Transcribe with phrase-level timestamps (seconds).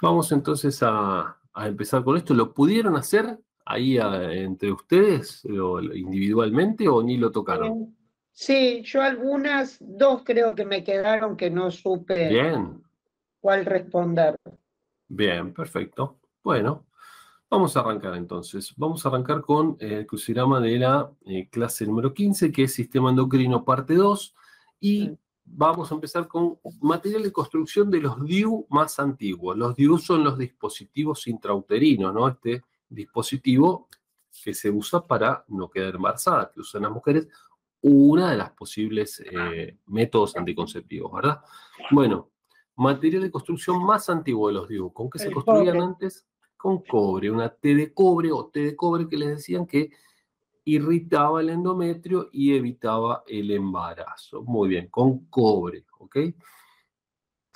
[0.00, 2.34] Vamos entonces a, empezar con esto.
[2.34, 7.96] ¿Lo pudieron hacer ahí entre ustedes individualmente o ni lo tocaron?
[8.32, 12.82] Sí, yo algunas, dos creo que me quedaron que no supe Bien.
[13.40, 14.36] cuál responder.
[15.08, 16.18] Bien, perfecto.
[16.42, 16.84] Bueno,
[17.48, 18.74] vamos a arrancar entonces.
[18.76, 23.08] Vamos a arrancar con el crucigrama de la eh, clase número 15, que es Sistema
[23.08, 24.34] Endocrino parte 2.
[24.80, 25.16] Y
[25.46, 29.56] vamos a empezar con material de construcción de los DIU más antiguos.
[29.56, 32.28] Los DIU son los dispositivos intrauterinos, ¿no?
[32.28, 33.88] Este dispositivo
[34.44, 37.28] que se usa para no quedar embarazada, que usan las mujeres,
[37.80, 41.40] una de las posibles eh, métodos anticonceptivos, ¿verdad?
[41.90, 42.30] Bueno,
[42.74, 44.92] material de construcción más antiguo de los DIU.
[44.92, 46.26] ¿Con qué se construían antes?
[46.56, 49.90] Con cobre, una T de cobre o T de cobre que les decían que
[50.66, 54.42] irritaba el endometrio y evitaba el embarazo.
[54.42, 56.16] Muy bien, con cobre, ¿ok?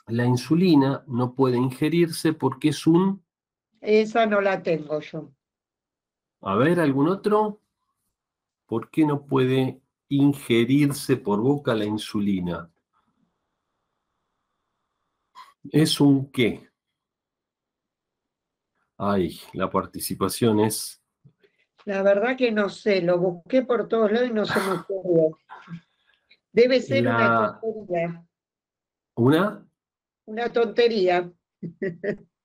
[0.07, 3.23] La insulina no puede ingerirse porque es un...
[3.81, 5.33] Esa no la tengo yo.
[6.43, 7.61] A ver, ¿algún otro?
[8.67, 12.71] ¿Por qué no puede ingerirse por boca la insulina?
[15.65, 16.71] ¿Es un qué?
[18.97, 21.00] Ay, la participación es
[21.91, 25.37] la verdad que no sé, lo busqué por todos lados y no se me ocurrió.
[26.53, 28.27] Debe ser una tontería.
[29.17, 29.69] ¿Una?
[30.27, 31.33] Una tontería.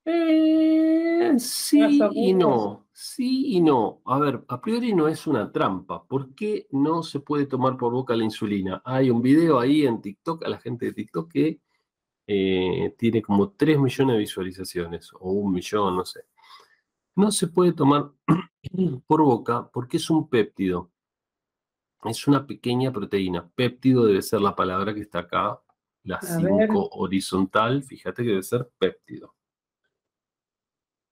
[0.08, 4.02] Eh, sí y no, sí y no.
[4.06, 6.04] A ver, a priori no es una trampa.
[6.06, 8.82] ¿Por qué no se puede tomar por boca la insulina?
[8.84, 11.60] Hay un video ahí en TikTok, a la gente de TikTok, que
[12.26, 16.22] eh, tiene como 3 millones de visualizaciones, o un millón, no sé.
[17.16, 18.12] No se puede tomar
[19.08, 20.92] por boca porque es un péptido.
[22.04, 23.50] Es una pequeña proteína.
[23.56, 25.60] Péptido debe ser la palabra que está acá,
[26.04, 27.84] la 5 horizontal.
[27.84, 29.34] Fíjate que debe ser péptido.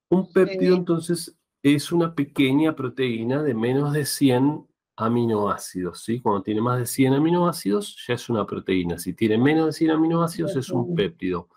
[0.09, 4.67] Un péptido entonces es una pequeña proteína de menos de 100
[4.97, 6.03] aminoácidos.
[6.03, 6.21] ¿sí?
[6.21, 8.99] Cuando tiene más de 100 aminoácidos ya es una proteína.
[8.99, 11.49] Si tiene menos de 100 aminoácidos es un péptido.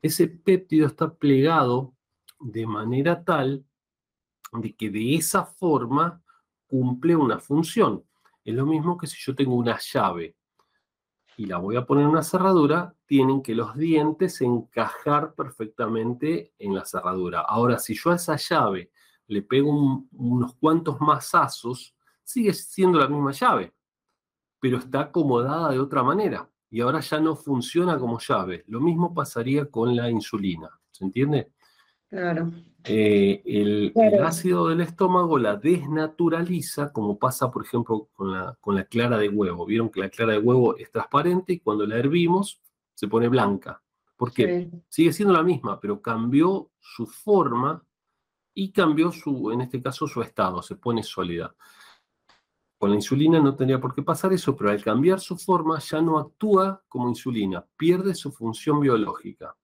[0.00, 1.94] Ese péptido está plegado
[2.40, 3.66] de manera tal
[4.52, 6.22] de que de esa forma
[6.66, 8.04] cumple una función.
[8.44, 10.36] Es lo mismo que si yo tengo una llave
[11.36, 16.74] y la voy a poner en una cerradura, tienen que los dientes encajar perfectamente en
[16.74, 17.40] la cerradura.
[17.40, 18.90] Ahora, si yo a esa llave
[19.28, 19.70] le pego
[20.12, 21.94] unos cuantos mazazos,
[22.24, 23.72] sigue siendo la misma llave,
[24.58, 28.64] pero está acomodada de otra manera y ahora ya no funciona como llave.
[28.66, 31.52] Lo mismo pasaría con la insulina, ¿se entiende?
[32.08, 32.50] Claro.
[32.84, 38.84] Eh, el, ácido del estómago la desnaturaliza, como pasa, por ejemplo, con la, con la
[38.84, 39.66] clara de huevo.
[39.66, 42.60] Vieron que la clara de huevo es transparente y cuando la hervimos
[42.94, 43.82] se pone blanca.
[44.16, 44.70] ¿Por qué?
[44.88, 47.84] Sigue siendo la misma, pero cambió su forma
[48.52, 51.54] y cambió su, en este caso, su estado, se pone sólida.
[52.76, 56.00] Con la insulina no tendría por qué pasar eso, pero al cambiar su forma ya
[56.00, 59.56] no actúa como insulina, pierde su función biológica.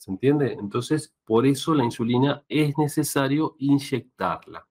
[0.00, 0.54] ¿Se entiende?
[0.54, 4.66] Entonces, por eso la insulina es necesario inyectarla,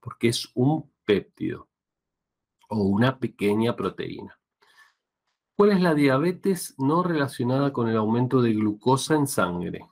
[0.00, 1.66] porque es un péptido
[2.68, 4.38] o una pequeña proteína.
[5.56, 9.88] ¿Cuál es la diabetes no relacionada con el aumento de glucosa en sangre?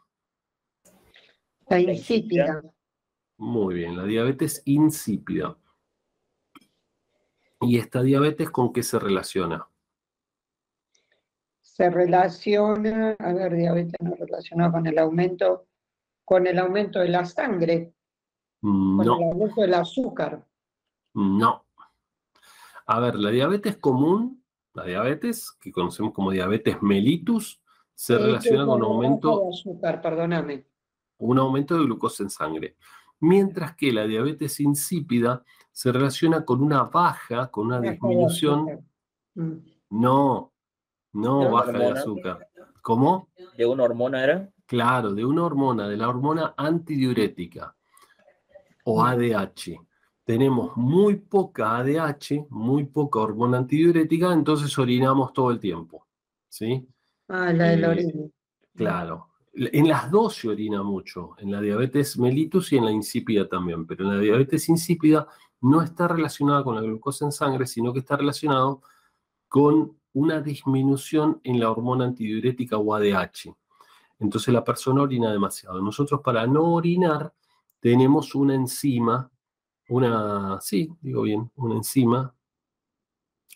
[1.70, 2.62] La insípida.
[3.38, 5.56] Muy bien, la diabetes insípida.
[7.62, 9.66] ¿Y esta diabetes con qué se relaciona?
[11.76, 15.66] Se relaciona, a ver, diabetes no relaciona con el aumento,
[16.24, 17.92] con el aumento de la sangre,
[18.62, 20.42] con el aumento del azúcar.
[21.12, 21.66] No.
[22.86, 24.42] A ver, la diabetes común,
[24.72, 27.60] la diabetes, que conocemos como diabetes mellitus,
[27.94, 30.66] se relaciona con un aumento de azúcar, perdóname.
[31.18, 32.76] Un aumento de glucosa en sangre.
[33.20, 38.82] Mientras que la diabetes insípida se relaciona con una baja, con una disminución.
[39.34, 39.56] Mm.
[39.90, 40.54] No,
[41.16, 42.48] no baja de azúcar.
[42.82, 43.28] ¿Cómo?
[43.56, 44.50] ¿De una hormona era?
[44.66, 47.74] Claro, de una hormona, de la hormona antidiurética
[48.84, 49.80] o ADH.
[50.24, 56.06] Tenemos muy poca ADH, muy poca hormona antidiurética, entonces orinamos todo el tiempo.
[56.48, 56.86] ¿Sí?
[57.28, 58.30] Ah, la del eh,
[58.74, 59.28] Claro.
[59.54, 63.86] En las dos se orina mucho, en la diabetes mellitus y en la insípida también,
[63.86, 65.26] pero en la diabetes insípida
[65.62, 68.82] no está relacionada con la glucosa en sangre, sino que está relacionado
[69.48, 73.54] con una disminución en la hormona antidiurética o ADH.
[74.18, 75.82] Entonces la persona orina demasiado.
[75.82, 77.34] Nosotros para no orinar
[77.80, 79.30] tenemos una enzima,
[79.90, 82.34] una, sí, digo bien, una enzima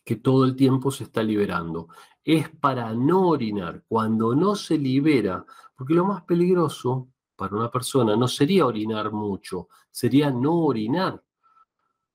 [0.05, 1.89] que todo el tiempo se está liberando.
[2.23, 3.83] Es para no orinar.
[3.89, 9.69] Cuando no se libera, porque lo más peligroso para una persona no sería orinar mucho,
[9.91, 11.25] sería no orinar,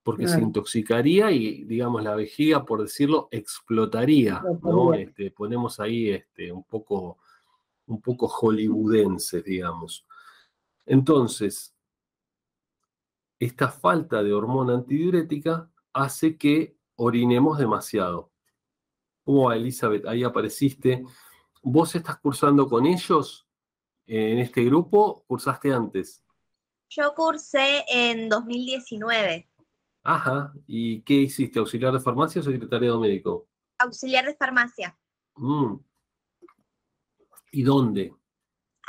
[0.06, 4.94] porque se intoxicaría y, digamos, la vejiga, por decirlo, explotaría, ¿no?
[4.94, 7.18] Este, ponemos ahí este, un poco,
[7.88, 10.06] un poco hollywoodenses, digamos.
[10.86, 11.76] Entonces,
[13.40, 18.30] esta falta de hormona antidiurética hace que orinemos demasiado.
[19.24, 20.06] ¿Cómo va, Elizabeth?
[20.06, 21.04] Ahí apareciste.
[21.64, 23.48] ¿Vos estás cursando con ellos
[24.06, 25.24] en este grupo?
[25.26, 26.24] ¿Cursaste antes?
[26.90, 29.50] Yo cursé en 2019.
[30.06, 30.54] Ajá.
[30.68, 31.58] ¿Y qué hiciste?
[31.58, 33.48] ¿Auxiliar de farmacia o secretariado médico?
[33.80, 34.96] Auxiliar de farmacia.
[35.36, 35.78] Mm.
[37.52, 38.14] ¿Y dónde?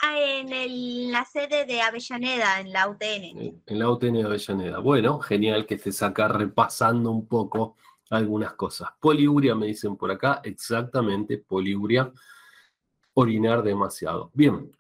[0.03, 3.63] Ah, en la sede de Avellaneda, en la UTN.
[3.65, 4.79] En la UTN de Avellaneda.
[4.81, 7.77] Bueno, genial que estés acá repasando un poco
[8.11, 8.91] algunas cosas.
[9.01, 12.13] Poliuria, me dicen por acá, exactamente, poliuria,
[13.15, 14.31] orinar demasiado.
[14.35, 14.71] Bien,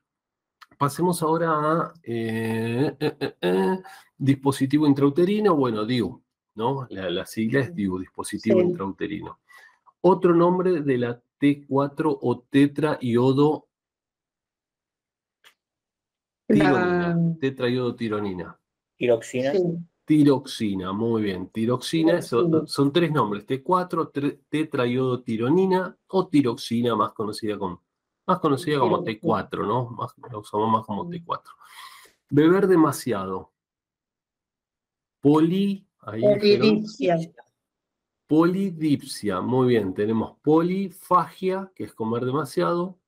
[0.76, 3.78] pasemos ahora a eh, eh, eh,
[4.18, 6.22] dispositivo intrauterino, bueno, DIU,
[6.56, 6.86] ¿no?
[6.90, 9.38] La, sigla es DIU, dispositivo intrauterino.
[10.00, 13.68] Otro nombre de la T4 o tetraiodo
[17.40, 18.58] tetraiodotironina.
[18.96, 19.52] Tiroxina.
[20.04, 21.48] Tiroxina, muy bien.
[21.48, 27.82] Tiroxina, son, tres nombres, T4, tetraiodotironina o tiroxina, más conocida como,
[28.24, 29.90] más conocida como T4, ¿no?
[29.90, 31.42] Más, la usamos más como T4.
[32.30, 33.52] Beber demasiado.
[35.20, 37.18] Poli, Polidipsia.
[38.28, 39.92] Polidipsia, muy bien.
[39.92, 42.98] Tenemos polifagia, que es comer demasiado,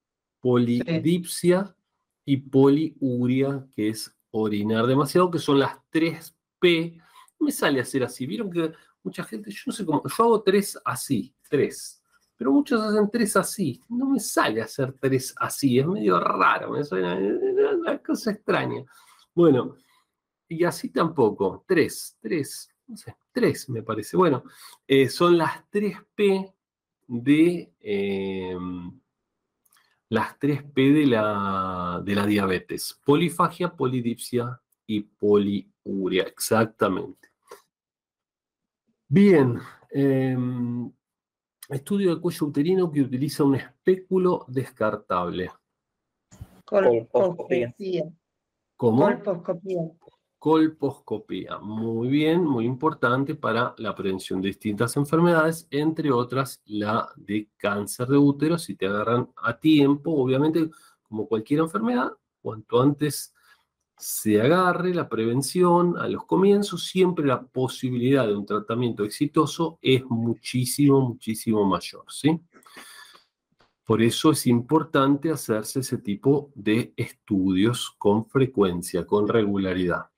[0.41, 1.77] polidipsia
[2.25, 6.99] y poliuria, que es orinar demasiado, que son las tres P.
[7.39, 8.27] me sale hacer así.
[8.27, 8.73] Vieron que
[9.03, 12.03] mucha gente, yo no sé cómo, yo hago tres así, tres.
[12.37, 13.81] Pero muchos hacen tres así.
[13.89, 18.85] No me sale hacer tres así, es medio raro, me suena una cosa extraña.
[19.35, 19.77] Bueno,
[20.49, 21.65] y así tampoco.
[21.67, 24.17] Tres, tres, no sé, tres me parece.
[24.17, 24.43] Bueno,
[24.87, 26.53] eh, son las tres P
[27.07, 29.01] de, em,
[30.11, 32.99] las 3P de la, de la diabetes.
[33.05, 37.29] Polifagia, polidipsia y poliuria, exactamente.
[39.07, 39.59] Bien,
[39.91, 40.91] em,
[41.69, 45.51] estudio de cuello uterino que utiliza un espéculo descartable.
[46.65, 47.75] Colposcopía.
[48.77, 49.05] ¿Cómo?
[49.05, 49.81] Colposcopía
[50.39, 51.59] colposcopía.
[51.59, 58.09] Muy bien, muy importante para la prevención de distintas enfermedades, entre otras la de cáncer
[58.09, 58.59] de útero.
[58.59, 60.71] Si te agarran a tiempo, obviamente,
[61.03, 63.35] como cualquier enfermedad, cuanto antes
[63.97, 70.05] se agarre la prevención a los comienzos, siempre la posibilidad de un tratamiento exitoso es
[70.05, 72.41] muchísimo, muchísimo mayor, ¿sí?
[73.85, 80.11] Por eso es importante hacerse ese tipo de estudios con frecuencia, con regularidad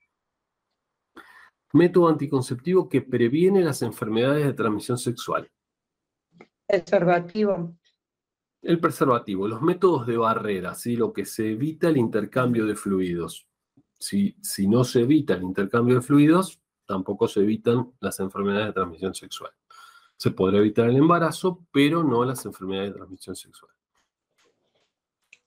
[1.73, 5.49] método anticonceptivo que previene las enfermedades de transmisión sexual.
[6.67, 7.75] Preservativo.
[8.61, 10.95] El preservativo, los métodos de barrera, ¿sí?
[10.95, 13.47] lo que se evita el intercambio de fluidos.
[13.97, 18.73] Si, si no se evita el intercambio de fluidos, tampoco se evitan las enfermedades de
[18.73, 19.51] transmisión sexual.
[20.15, 23.71] Se podrá evitar el embarazo, pero no las enfermedades de transmisión sexual.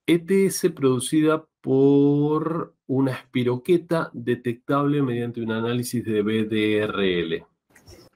[0.06, 7.46] ETS producida por una espiroqueta detectable mediante un análisis de BDRL.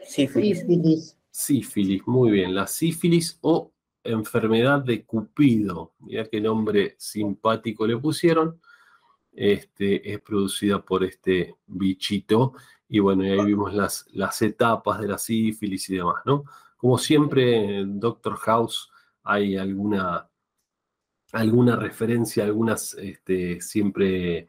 [0.05, 1.17] Sífilis.
[1.31, 2.55] Sífilis, muy bien.
[2.55, 3.73] La sífilis o
[4.03, 8.61] enfermedad de Cupido, mira qué nombre simpático le pusieron.
[9.33, 12.55] Este, es producida por este bichito.
[12.89, 16.45] Y bueno, ahí vimos las, las etapas de la sífilis y demás, ¿no?
[16.77, 18.91] Como siempre, en Doctor House
[19.23, 20.29] hay alguna
[21.33, 24.49] alguna referencia, algunas este, siempre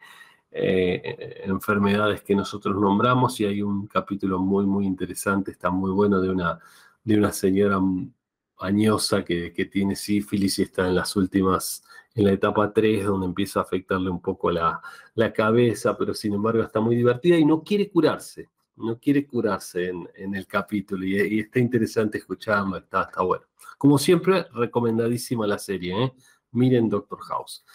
[0.52, 6.22] eh, enfermedades que nosotros nombramos y hay un capítulo muy, muy interesante, está muy bueno,
[6.22, 6.60] de una,
[7.04, 7.80] de una señora
[8.60, 11.84] añosa que, tiene sífilis y está en las últimas,
[12.16, 14.82] en la etapa 3, donde empieza a afectarle un poco la,
[15.34, 20.36] cabeza, pero sin embargo está muy divertida y no quiere curarse, no quiere curarse en,
[20.36, 23.46] el capítulo y, está interesante escucharlo, está, está bueno.
[23.78, 26.14] Como siempre, recomendadísima la serie, ¿eh?
[26.52, 27.66] Miren Doctor House.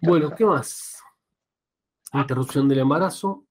[0.00, 1.02] Bueno, ¿qué más?
[2.12, 3.44] Interrupción del embarazo.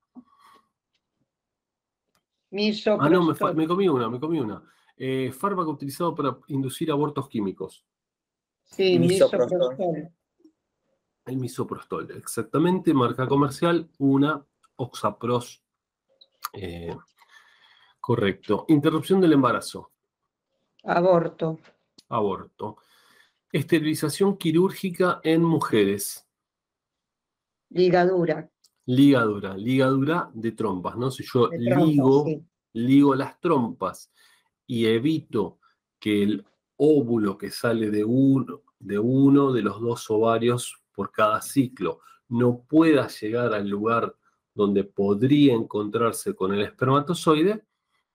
[2.99, 4.63] Ah, no, me, comí una, me comí una.
[4.95, 7.85] Eh, fármaco utilizado para inducir abortos químicos.
[8.63, 10.09] Sí, misoprostol.
[11.25, 12.93] El misoprostol, exactamente.
[12.93, 14.45] Marca comercial, una
[14.77, 15.61] Oxapros.
[16.53, 16.95] Eh,
[17.99, 18.65] correcto.
[18.69, 19.91] Interrupción del embarazo.
[20.83, 21.59] Aborto.
[22.07, 22.77] Aborto
[23.57, 26.27] esterilización quirúrgica en mujeres.
[27.69, 28.49] Ligadura.
[28.85, 31.09] Ligadura, ligadura de trompas, ¿no?
[31.09, 32.25] Si yo ligo,
[32.73, 34.11] ligo las trompas
[34.67, 35.59] y evito
[35.97, 36.45] que el
[36.75, 42.59] óvulo que sale de uno, de uno de los dos ovarios por cada ciclo no
[42.59, 44.15] pueda llegar al lugar
[44.53, 47.63] donde podría encontrarse con el espermatozoide,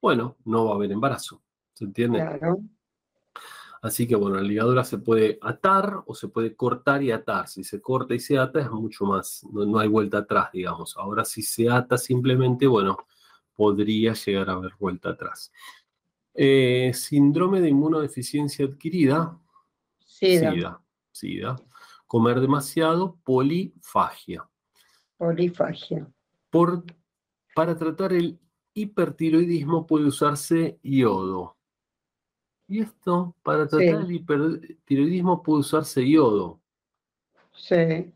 [0.02, 1.42] bueno, no va a haber embarazo.
[1.72, 2.18] ¿Se entiende?
[2.18, 2.60] Claro.
[3.82, 7.48] Así que bueno, la ligadura se puede atar o se puede cortar y atar.
[7.48, 10.96] Si se corta y se ata es mucho más, no, hay vuelta atrás, digamos.
[10.98, 12.98] Ahora si se ata simplemente, bueno,
[13.54, 15.50] podría llegar a haber vuelta atrás.
[16.34, 19.38] Eh, síndrome de inmunodeficiencia adquirida.
[20.04, 20.80] SIDA.
[21.10, 21.56] SIDA.
[22.06, 24.46] Comer demasiado, polifagia.
[25.16, 26.06] Polifagia.
[26.50, 26.84] Por,
[27.54, 28.38] para tratar el
[28.74, 31.56] hipertiroidismo puede usarse yodo.
[32.70, 36.60] Y esto, para tratar el hipertiroidismo puede usarse yodo.
[37.52, 38.12] Sí.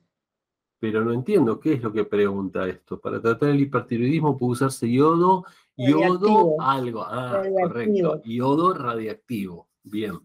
[0.78, 3.00] Pero no entiendo qué es lo que pregunta esto.
[3.00, 5.44] Para tratar el hipertiroidismo puede usarse yodo,
[5.76, 7.02] yodo algo.
[7.02, 8.22] Ah, correcto.
[8.24, 9.66] Yodo radiactivo.
[9.82, 10.20] Bien.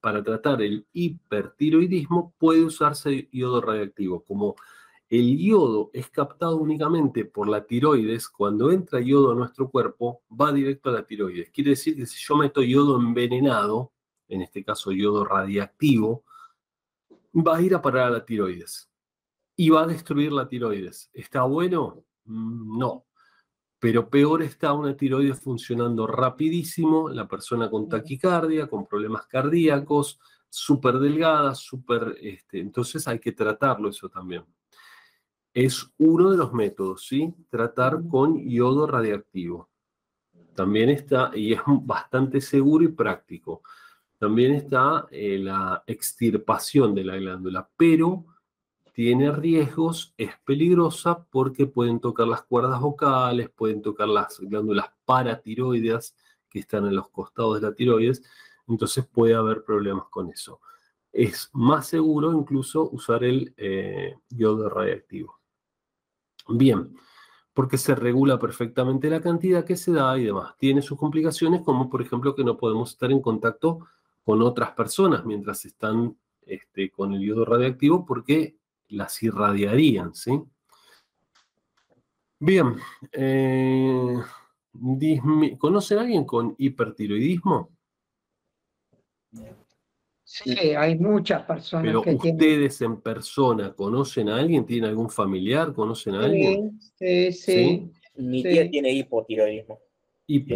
[0.00, 4.22] Para tratar el hipertiroidismo puede usarse yodo radiactivo.
[4.22, 4.54] Como
[5.12, 8.30] el yodo es captado únicamente por la tiroides.
[8.30, 11.50] Cuando entra yodo a nuestro cuerpo, va directo a la tiroides.
[11.50, 13.92] Quiere decir que si yo meto yodo envenenado,
[14.26, 16.24] en este caso yodo radiactivo,
[17.34, 18.90] va a ir a parar a la tiroides
[19.54, 21.10] y va a destruir la tiroides.
[21.12, 22.06] ¿Está bueno?
[22.24, 23.04] Mm, no.
[23.78, 30.98] Pero peor está una tiroides funcionando rapidísimo, la persona con taquicardia, con problemas cardíacos, súper
[31.00, 32.16] delgada, súper...
[32.18, 34.42] Este, entonces hay que tratarlo eso también
[35.54, 37.34] es uno de los métodos, ¿sí?
[37.50, 39.68] Tratar con yodo radiactivo.
[40.54, 43.62] También está, y es bastante seguro y práctico,
[44.18, 48.24] también está eh, la extirpación de la glándula, pero
[48.92, 56.14] tiene riesgos, es peligrosa porque pueden tocar las cuerdas vocales, pueden tocar las glándulas paratiroideas
[56.48, 58.22] que están en los costados de la tiroides,
[58.68, 60.60] entonces puede haber problemas con eso.
[61.10, 65.41] Es más seguro incluso usar el eh, yodo radiactivo.
[66.48, 66.96] Bien,
[67.54, 70.56] porque se regula perfectamente la cantidad que se da y demás.
[70.58, 73.86] Tiene sus complicaciones, como por ejemplo que no podemos estar en contacto
[74.24, 78.56] con otras personas mientras están este, con el yodo radiactivo porque
[78.88, 80.42] las irradiarían, ¿sí?
[82.38, 82.76] Bien,
[83.12, 84.16] eh,
[85.58, 87.70] ¿conocen a alguien con hipertiroidismo?
[90.34, 96.14] Sí, hay muchas personas Pero ustedes en persona conocen a alguien, tienen algún familiar, conocen
[96.14, 96.80] a alguien.
[96.94, 97.92] Sí, sí.
[98.14, 99.78] Mi tía tiene hipotiroidismo.
[100.26, 100.54] Hipo.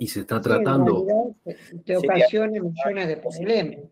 [0.00, 1.06] Y se está tratando.
[1.84, 3.90] te ocasiona millones de problemas.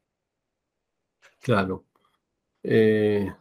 [1.38, 1.85] Claro.
[2.64, 3.32] Eh,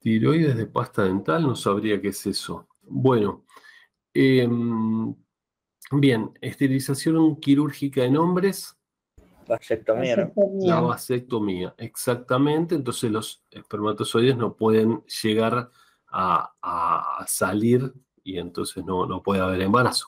[0.00, 2.66] tiroides de pasta dental, no sabría qué es eso.
[2.82, 3.44] Bueno,
[4.12, 4.48] eh,
[5.92, 8.76] Bien, esterilización quirúrgica en hombres.
[9.48, 10.32] Vasectomía.
[10.60, 12.76] La vasectomía, exactamente.
[12.76, 15.68] Entonces los espermatozoides no pueden llegar
[16.12, 17.92] a, salir
[18.22, 20.06] y entonces no, no, puede haber embarazo.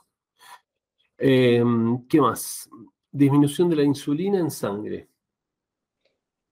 [1.19, 2.71] Em, ¿Qué más?
[3.11, 5.09] Disminución de la insulina en sangre.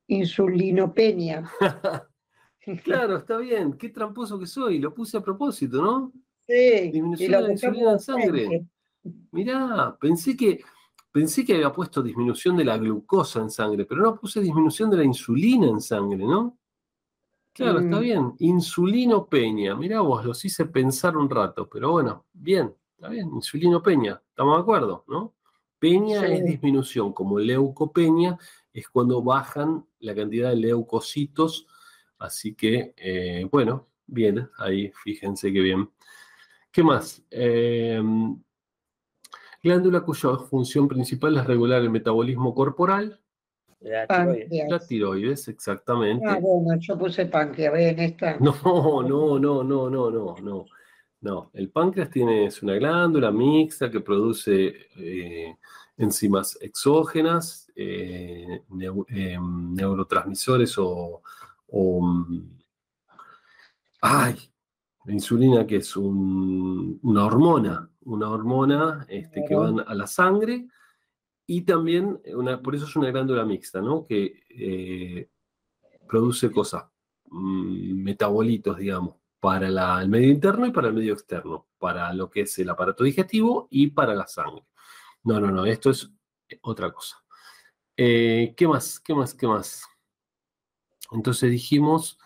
[0.08, 1.48] Insulinopenia.
[2.84, 3.74] claro, está bien.
[3.74, 4.80] Qué tramposo que soy.
[4.80, 6.12] Lo puse a propósito, ¿no?
[6.48, 6.90] Sí.
[6.90, 8.66] Disminución de la insulina en sangre.
[9.32, 10.62] Mirá, pensé que,
[11.10, 14.98] pensé que había puesto disminución de la glucosa en sangre, pero no puse disminución de
[14.98, 16.58] la insulina en sangre, ¿no?
[17.52, 18.02] Claro, está mm.
[18.02, 18.34] bien.
[18.38, 19.74] Insulinopenia.
[19.74, 23.28] Mirá vos, los hice pensar un rato, pero bueno, bien, está bien.
[23.34, 25.34] Insulinopenia, estamos de acuerdo, ¿no?
[25.78, 28.38] Peña es disminución, como leucopenia
[28.72, 31.66] es cuando bajan la cantidad de leucocitos.
[32.18, 35.90] Así que, eh, bueno, bien, ahí fíjense qué bien.
[36.70, 37.24] ¿Qué más?
[37.30, 38.00] Eh,
[39.62, 43.20] Glándula cuya función principal es regular el metabolismo corporal.
[43.80, 44.70] La tiroides.
[44.70, 46.26] La tiroides, exactamente.
[46.26, 48.36] Ah, bueno, yo puse páncreas, ven esta.
[48.40, 50.66] No, no, no, no, no, no, no.
[51.22, 55.54] No, el páncreas tiene, es una glándula mixta que produce eh,
[55.98, 58.62] enzimas exógenas, eh,
[59.08, 61.20] em, neurotransmisores o,
[61.70, 62.40] mm,
[64.00, 64.49] ay,
[65.10, 70.68] la insulina que es una hormona, una hormona este, que van a la sangre
[71.46, 74.06] y también, una, por eso es una glándula mixta, ¿no?
[74.06, 75.28] Que eh,
[76.08, 76.84] produce cosas,
[77.24, 79.66] mm, metabolitos, digamos, para
[80.00, 83.66] el medio interno y para el medio externo, para lo que es el aparato digestivo
[83.68, 84.64] y para la sangre.
[85.24, 86.08] No, no, no, esto es
[86.60, 87.16] otra cosa.
[87.96, 89.00] Eh, ¿Qué más?
[89.00, 89.34] ¿Qué más?
[89.34, 89.84] ¿Qué más?
[91.10, 92.16] Entonces dijimos,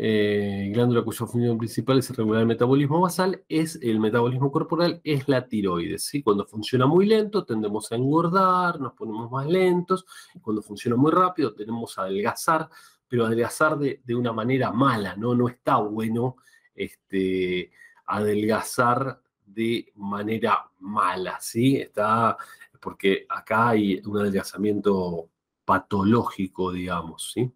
[0.00, 5.28] eh, glándula cuya función principal es regular el metabolismo basal, es el metabolismo corporal, es
[5.28, 6.04] la tiroides.
[6.04, 6.22] ¿sí?
[6.22, 10.06] Cuando funciona muy lento tendemos a engordar, nos ponemos más lentos,
[10.40, 12.68] cuando funciona muy rápido tendemos a adelgazar,
[13.08, 15.34] pero adelgazar de, una manera mala, ¿no?
[15.34, 16.36] No está bueno
[16.76, 17.72] este,
[18.06, 21.76] adelgazar de manera mala, ¿sí?
[21.76, 22.36] Está,
[22.80, 25.28] porque acá hay un adelgazamiento
[25.64, 27.52] patológico, digamos, ¿sí?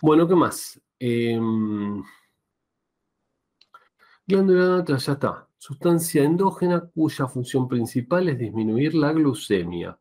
[0.00, 0.80] Bueno, ¿qué más?
[0.98, 2.02] Em,
[4.26, 5.48] glándula ya está.
[5.58, 9.98] Sustancia endógena cuya función principal es disminuir la glucemia.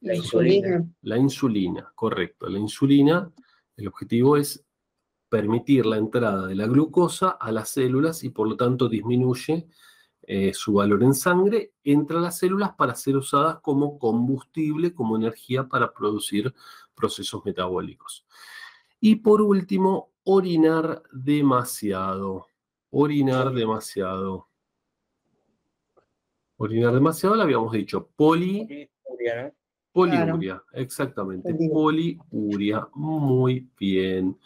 [0.00, 0.86] La insulina.
[1.02, 2.48] La insulina, correcto.
[2.48, 3.30] La insulina,
[3.76, 4.64] el objetivo es
[5.28, 9.68] permitir la entrada de la glucosa a las células y por lo tanto disminuye
[10.22, 15.16] eh, su valor en sangre, entra a las células para ser usadas como combustible, como
[15.16, 16.52] energía para producir
[16.94, 18.26] procesos metabólicos.
[19.00, 22.48] Y por último, orinar demasiado.
[22.90, 24.48] Orinar demasiado.
[26.56, 28.08] Orinar demasiado, lo habíamos dicho.
[28.16, 28.90] Poli.
[29.92, 31.54] Poliuria, exactamente.
[31.54, 32.88] Poliuria.
[32.94, 34.38] Muy bien.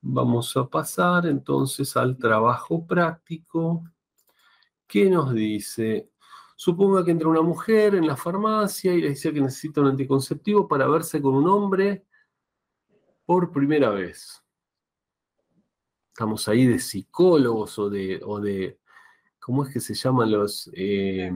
[0.00, 3.84] Vamos a pasar entonces al trabajo práctico.
[4.86, 6.10] ¿Qué nos dice?
[6.54, 10.68] Suponga que entra una mujer en la farmacia y le dice que necesita un anticonceptivo
[10.68, 12.06] para verse con un hombre
[13.24, 14.45] por primera vez.
[16.16, 18.78] Estamos ahí de psicólogos o de, o de
[19.38, 21.30] ¿cómo es que se llaman los eh,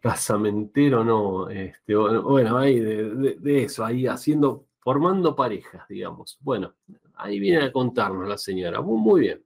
[0.00, 1.04] casamentero?
[1.04, 6.38] No, este, bueno, ahí de, de, eso, ahí haciendo, formando parejas, digamos.
[6.40, 6.74] Bueno,
[7.14, 8.80] ahí viene a contarnos la señora.
[8.80, 9.44] Muy, bien.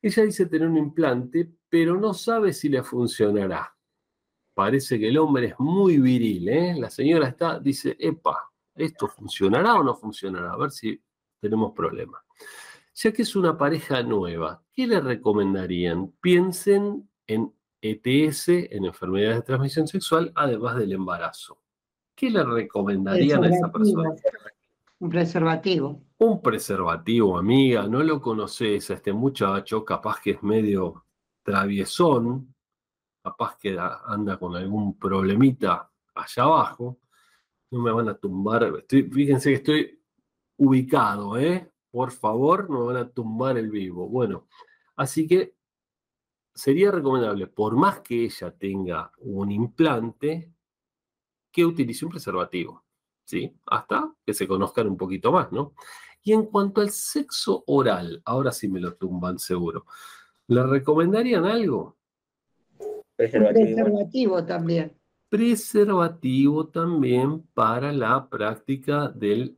[0.00, 3.76] Ella dice tener un implante, pero no sabe si le funcionará.
[4.54, 6.76] Parece que el hombre es muy viril, ¿eh?
[6.78, 10.52] La señora está, dice, epa, ¿Esto funcionará o no funcionará?
[10.52, 11.02] A ver si
[11.40, 12.22] tenemos problemas.
[12.96, 16.12] Ya que es una pareja nueva, ¿qué le recomendarían?
[16.20, 21.60] Piensen en ETS, en enfermedades de transmisión sexual, además del embarazo.
[22.14, 24.14] ¿Qué le recomendarían a esa persona?
[24.98, 26.02] Un preservativo.
[26.16, 31.04] Un preservativo, amiga, no lo conoces a este muchacho, capaz que es medio
[31.42, 32.54] traviesón,
[33.22, 36.98] capaz que anda con algún problemita allá abajo
[37.70, 38.84] no me van a tumbar.
[38.88, 40.02] fíjense que estoy
[40.56, 41.70] ubicado, ¿eh?
[41.96, 44.06] Por favor, no me van a tumbar el vivo.
[44.06, 44.48] Bueno,
[44.96, 45.54] así que
[46.54, 50.52] sería recomendable, por más que ella tenga un implante,
[51.50, 52.84] que utilice un preservativo,
[53.24, 53.58] ¿sí?
[53.64, 55.72] Hasta que se conozcan un poquito más, ¿no?
[56.22, 59.86] Y en cuanto al sexo oral, ahora sí me lo tumban seguro.
[60.48, 61.96] ¿Le recomendarían algo?
[63.16, 64.94] preservativo también
[65.30, 69.56] preservativo también para la práctica del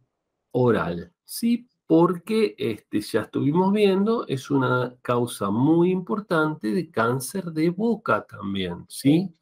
[0.53, 1.13] oral.
[1.25, 8.27] Sí, porque este, ya estuvimos viendo, es una causa muy importante de cáncer de boca
[8.27, 9.35] también, ¿sí?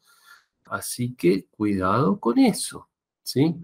[0.66, 2.88] Así que cuidado con eso,
[3.24, 3.56] ¿sí?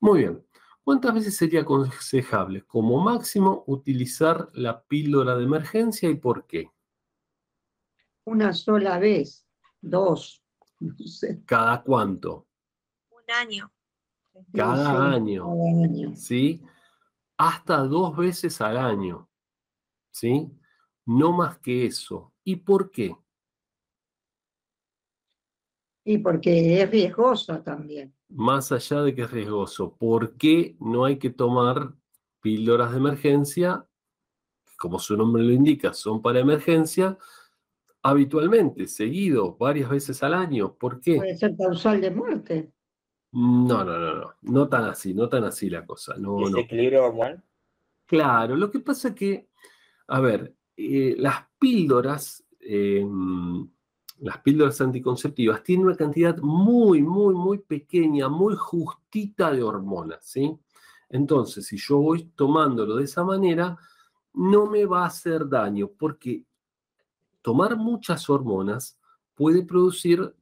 [0.00, 0.46] Muy bien.
[0.84, 6.70] ¿Cuántas veces sería aconsejable como máximo utilizar la píldora de emergencia y por qué?
[8.24, 9.46] Una sola vez,
[9.80, 10.44] dos,
[11.46, 12.46] ¿Cada cuánto?
[13.10, 13.72] Un año.
[14.52, 16.14] Cada año.
[16.14, 16.62] ¿Sí?
[17.38, 19.28] Hasta dos veces al año.
[20.10, 20.50] ¿Sí?
[21.04, 22.32] No más que eso.
[22.42, 23.14] ¿Y por qué?
[26.04, 28.14] Y porque es riesgoso también.
[28.28, 31.94] Más allá de que es riesgoso, ¿por qué no hay que tomar
[32.40, 33.86] píldoras de emergencia?
[34.78, 37.18] Como su nombre lo indica, son para emergencia,
[38.02, 40.76] habitualmente, seguido, varias veces al año.
[40.76, 41.16] ¿Por qué?
[41.16, 42.72] Puede ser causal de muerte.
[43.38, 46.14] No, no, no, no, no tan así, no tan así la cosa.
[46.16, 47.42] No, ¿Es equilibrio hormonal?
[48.06, 49.50] Claro, lo que pasa es que,
[50.06, 53.68] a ver, eh, las píldoras, em,
[54.20, 60.58] las píldoras anticonceptivas tienen una cantidad muy, muy, muy pequeña, muy justita de hormonas, ¿sí?
[61.10, 63.76] Entonces, si yo voy tomándolo de esa manera,
[64.32, 66.42] no me va a hacer daño, porque
[67.42, 68.98] tomar muchas hormonas
[69.34, 70.34] puede producir,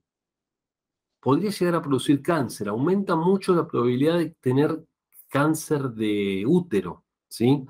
[1.25, 4.85] podría llegar a producir cáncer, aumenta mucho la probabilidad de tener
[5.31, 7.65] cáncer de útero, ¿sí?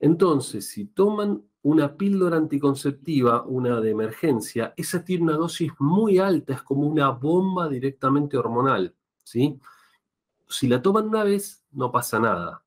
[0.00, 6.54] Entonces, si toman una píldora anticonceptiva, una de emergencia, esa tiene una dosis muy alta,
[6.54, 9.56] es como una bomba directamente hormonal, ¿sí?
[10.48, 12.64] Si la toman una vez, no pasa nada,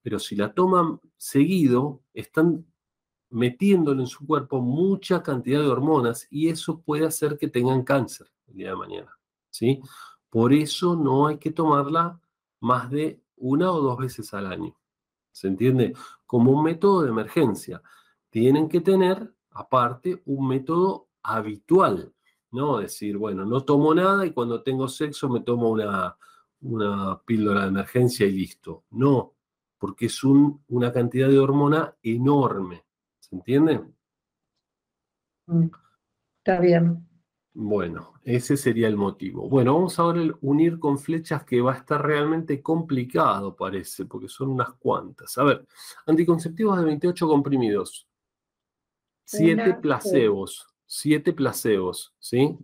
[0.00, 2.64] pero si la toman seguido, están
[3.30, 8.28] metiéndole en su cuerpo mucha cantidad de hormonas y eso puede hacer que tengan cáncer
[8.46, 9.19] el día de mañana.
[9.50, 9.80] ¿Sí?
[10.28, 12.20] Por eso no hay que tomarla
[12.60, 14.76] más de una o dos veces al año.
[15.32, 15.94] ¿Se entiende?
[16.26, 17.82] Como un método de emergencia.
[18.30, 22.12] Tienen que tener, aparte, un método habitual,
[22.52, 22.78] ¿no?
[22.78, 26.16] Decir, bueno, no tomo nada y cuando tengo sexo me tomo una,
[26.60, 28.84] una píldora de emergencia y listo.
[28.90, 29.34] No,
[29.78, 32.84] porque es una cantidad de hormona enorme.
[33.18, 33.82] ¿Se entiende?
[35.46, 35.70] Mm,
[36.38, 37.09] está bien.
[37.62, 39.46] Bueno, ese sería el motivo.
[39.46, 44.28] Bueno, vamos ahora a unir con flechas que va a estar realmente complicado, parece, porque
[44.28, 45.36] son unas cuantas.
[45.36, 45.66] A ver,
[46.06, 48.08] anticonceptivos de 28 comprimidos.
[49.26, 50.68] 7 placebos.
[50.86, 52.56] 7 placebos, ¿sí?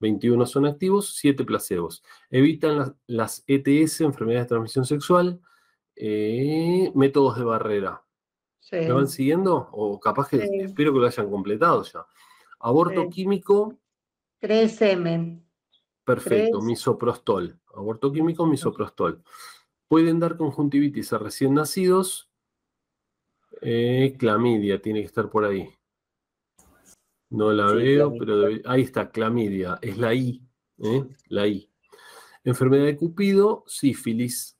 [0.00, 2.04] 21 son activos, 7 placebos.
[2.28, 5.40] Evitan las, ETS, enfermedades de transmisión sexual,
[5.96, 8.04] eh, métodos de barrera.
[8.70, 9.70] ¿Me van siguiendo?
[9.72, 12.04] O capaz que espero que lo hayan completado ya.
[12.60, 13.78] Aborto químico
[14.44, 15.42] 3M.
[16.04, 17.58] Perfecto, misoprostol.
[17.74, 19.24] Aborto químico, misoprostol.
[19.88, 22.30] Pueden dar conjuntivitis a recién nacidos.
[23.62, 25.66] Eh, clamidia, tiene que estar por ahí.
[27.30, 29.78] No la veo, pero ahí está, clamidia.
[29.80, 30.46] Es la I.
[30.76, 31.04] ¿eh?
[31.28, 31.70] La I.
[32.44, 34.58] Enfermedad de Cupido, sífilis.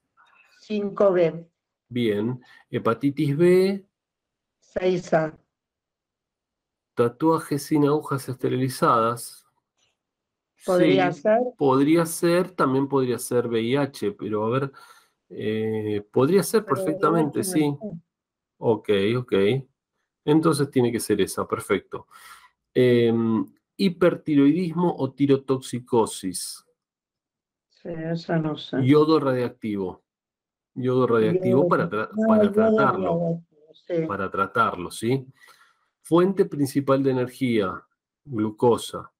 [0.67, 1.47] 5B.
[1.91, 2.41] Bien.
[2.71, 3.87] Hepatitis B.
[4.63, 5.39] 6A.
[6.95, 9.44] Tatuajes sin agujas esterilizadas.
[10.65, 11.41] Podría ser.
[11.57, 14.73] Podría ser, también podría ser VIH, pero a ver,
[15.29, 17.77] eh, podría ser perfectamente, sí.
[18.59, 19.33] Ok, ok.
[20.25, 22.07] Entonces tiene que ser esa, perfecto.
[22.73, 23.45] Em,
[23.77, 26.65] hipertiroidismo o tirotoxicosis.
[27.69, 28.79] Sí, esa no sé.
[28.85, 30.03] Yodo radiactivo.
[30.75, 33.43] Yodo radiactivo para, para tratarlo.
[34.09, 35.27] Para tratarlo, ¿sí?
[36.03, 37.83] Fuente principal de energía,
[38.25, 39.14] glucosa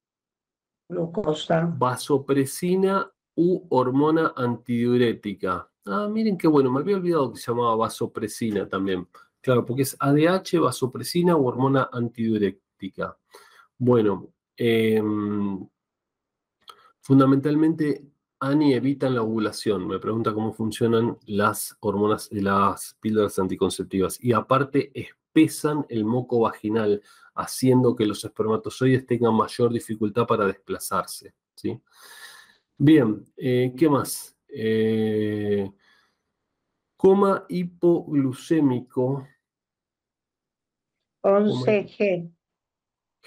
[0.89, 1.73] glucosa.
[1.79, 5.69] Vasopresina u hormona antidiurética.
[5.87, 9.07] Ah, miren qué bueno, me había olvidado que se llamaba vasopresina también.
[9.41, 13.19] Claro, porque es ADH, vasopresina u hormona antidiurética.
[13.77, 15.67] Bueno, em,
[17.01, 18.07] fundamentalmente
[18.41, 19.87] ANI evitan la ovulación.
[19.87, 24.19] Me pregunta cómo funcionan las hormonas, las píldoras anticonceptivas.
[24.23, 27.03] Y aparte espesan el moco vaginal
[27.35, 31.35] haciendo que los espermatozoides tengan mayor dificultad para desplazarse.
[31.55, 31.81] ¿sí?
[32.77, 34.37] Bien, eh, ¿qué más?
[34.49, 35.71] Eh,
[36.97, 39.27] coma hipoglucémico.
[41.23, 42.31] 11G.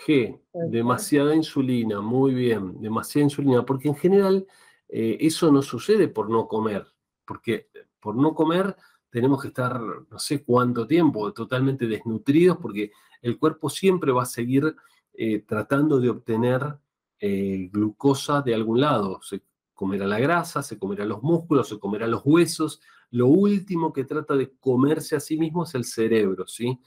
[0.06, 4.46] G, demasiada insulina, muy bien, demasiada insulina, porque en general
[4.88, 6.86] eh, eso no sucede por no comer,
[7.26, 8.76] porque por no comer
[9.10, 12.92] tenemos que estar no sé cuánto tiempo totalmente desnutridos porque
[13.22, 14.76] el cuerpo siempre va a seguir
[15.14, 16.78] eh, tratando de obtener
[17.20, 19.20] eh, glucosa de algún lado.
[19.24, 19.42] Se
[19.74, 22.82] comerá la grasa, se comerá los músculos, se comerá los huesos.
[23.12, 26.80] Lo último que trata de comerse a sí mismo es el cerebro, ¿sí?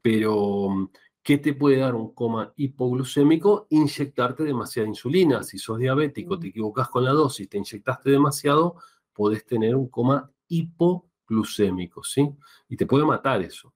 [0.00, 0.90] Pero,
[1.22, 3.66] ¿qué te puede dar un coma hipoglucémico?
[3.70, 5.42] Inyectarte demasiada insulina.
[5.42, 8.76] Si sos diabético, te equivocas con la dosis, te inyectaste demasiado,
[9.12, 12.28] podés tener un coma hipoglucémico, ¿sí?
[12.68, 13.74] Y te puede matar eso.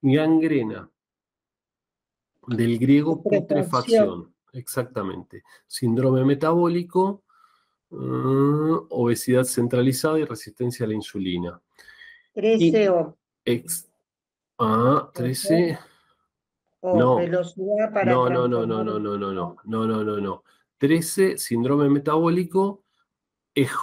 [0.00, 0.88] Gangrena,
[2.46, 5.42] del griego putrefacción, exactamente.
[5.66, 7.22] Síndrome metabólico,
[7.90, 11.60] mm, obesidad centralizada y resistencia a la insulina.
[12.34, 13.16] 13O.
[14.58, 15.78] ah, 13.
[16.82, 17.16] no.
[17.16, 20.44] velocidad para no, no, no, no, no, no, no, no, no, no, no, no.
[20.78, 22.84] 13, síndrome metabólico,
[23.54, 23.76] EJ,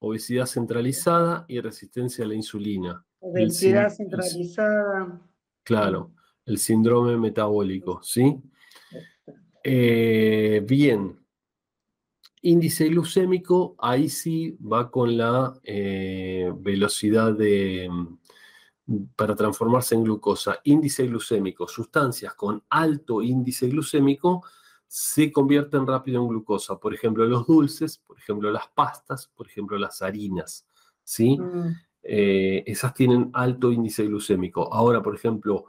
[0.00, 3.04] obesidad centralizada y resistencia a la insulina.
[3.20, 5.20] Obesidad centralizada.
[5.62, 6.12] Claro
[6.48, 8.36] el síndrome metabólico, ¿sí?
[9.62, 11.18] Eh, bien.
[12.40, 17.90] Índice glucémico, ahí sí va con la eh, velocidad de,
[19.16, 20.60] para transformarse en glucosa.
[20.64, 24.44] Índice glucémico, sustancias con alto índice glucémico
[24.86, 26.78] se convierten rápido en glucosa.
[26.78, 30.64] Por ejemplo, los dulces, por ejemplo, las pastas, por ejemplo, las harinas.
[31.04, 31.38] ¿sí?
[31.38, 31.76] Mm.
[32.02, 34.72] Eh, esas tienen alto índice glucémico.
[34.72, 35.66] Ahora, por ejemplo,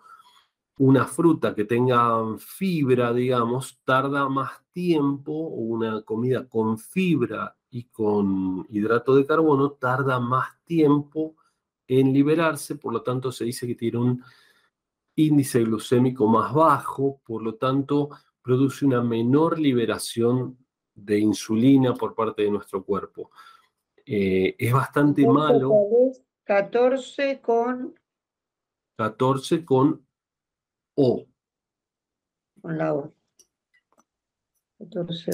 [0.80, 7.84] una fruta que tenga fibra, digamos, tarda más tiempo, o una comida con fibra y
[7.90, 11.36] con hidrato de carbono tarda más tiempo
[11.86, 14.24] en liberarse, por lo tanto se dice que tiene un
[15.16, 18.10] índice glucémico más bajo, por lo tanto
[18.42, 20.58] produce una menor liberación
[20.96, 23.32] de insulina por parte de nuestro cuerpo.
[24.06, 25.74] Eh, es bastante malo.
[26.46, 28.00] 14 con...
[28.96, 30.09] 14 con
[31.00, 31.26] o.
[32.62, 33.14] Con la O.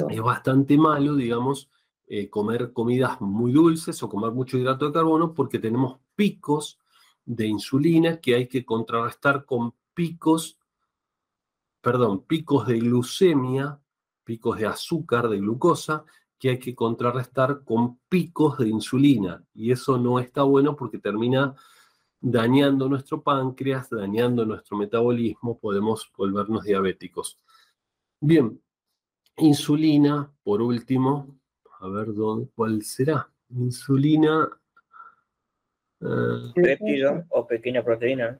[0.10, 1.70] Es bastante malo, digamos,
[2.08, 6.80] eh, comer comidas muy dulces o comer mucho hidrato de carbono porque tenemos picos
[7.26, 10.60] de insulina que hay que contrarrestar con picos,
[11.82, 13.80] perdón, picos de glucemia,
[14.24, 16.06] picos de azúcar, de glucosa,
[16.38, 19.44] que hay que contrarrestar con picos de insulina.
[19.54, 21.56] Y eso no está bueno porque termina
[22.28, 27.40] dañando nuestro páncreas, dañando nuestro metabolismo, podemos volvernos diabéticos.
[28.20, 28.60] Bien,
[29.38, 31.38] insulina, por último,
[31.80, 33.30] a ver dónde, cuál será.
[33.50, 34.50] Insulina.
[36.02, 38.40] Eh, Péptido o pequeña proteína.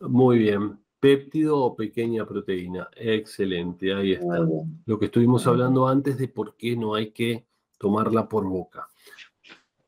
[0.00, 0.78] Muy bien.
[1.00, 2.90] Péptido o pequeña proteína.
[2.94, 4.46] Excelente, ahí está.
[4.84, 7.46] Lo que estuvimos hablando antes de por qué no hay que
[7.78, 8.86] tomarla por boca.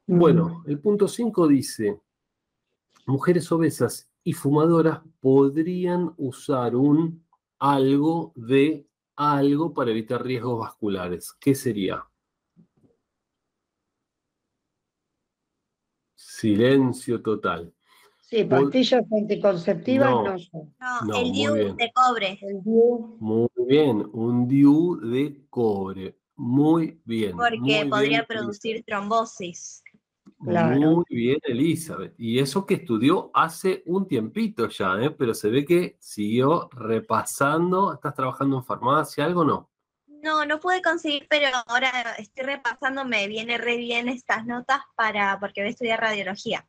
[0.07, 2.01] Bueno, el punto 5 dice,
[3.07, 7.25] mujeres obesas y fumadoras podrían usar un
[7.59, 8.87] algo de
[9.17, 11.33] algo para evitar riesgos vasculares.
[11.41, 12.05] ¿Qué sería?
[16.15, 17.73] Silencio total.
[18.21, 20.75] Sí, pastillas anticonceptivas no, son.
[21.07, 22.39] No, el DIU de cobre.
[23.21, 26.19] Muy bien, un DIU de cobre.
[26.37, 27.37] Muy bien.
[27.37, 29.84] Porque podría producir trombosis.
[30.45, 32.15] Muy bien, Elizabeth.
[32.19, 35.11] Y eso que estudió hace un tiempito ya, ¿eh?
[35.11, 37.95] pero se ve que siguió repasando.
[37.95, 39.25] ¿Estás trabajando en farmacia?
[39.25, 39.71] ¿Algo no?
[40.07, 45.39] No, no pude conseguir, pero ahora estoy repasando, me viene re bien estas notas para,
[45.39, 46.67] porque voy a estudiar radiología.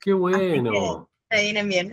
[0.00, 1.08] Qué bueno.
[1.30, 1.92] Me vienen bien.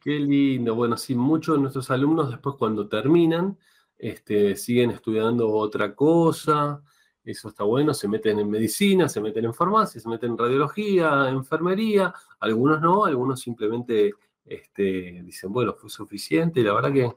[0.00, 0.74] Qué lindo.
[0.74, 3.58] Bueno, sí, muchos de nuestros alumnos después cuando terminan,
[3.98, 6.82] este, siguen estudiando otra cosa.
[7.24, 11.28] Eso está bueno, se meten en medicina, se meten en farmacia, se meten en radiología,
[11.30, 12.12] enfermería.
[12.40, 14.12] Algunos no, algunos simplemente
[14.44, 17.16] este, dicen, bueno, fue suficiente y la verdad que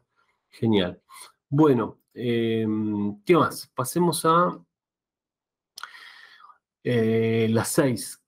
[0.49, 1.01] genial.
[1.49, 3.69] Bueno, em, ¿qué más?
[3.75, 4.57] Pasemos a
[6.83, 8.23] eh, las seis.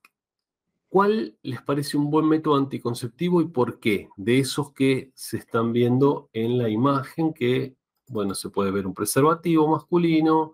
[0.90, 4.08] ¿Cuál les parece un buen método anticonceptivo y por qué?
[4.16, 7.74] De esos que se están viendo en la imagen, que,
[8.08, 10.52] bueno, se puede ver un preservativo masculino,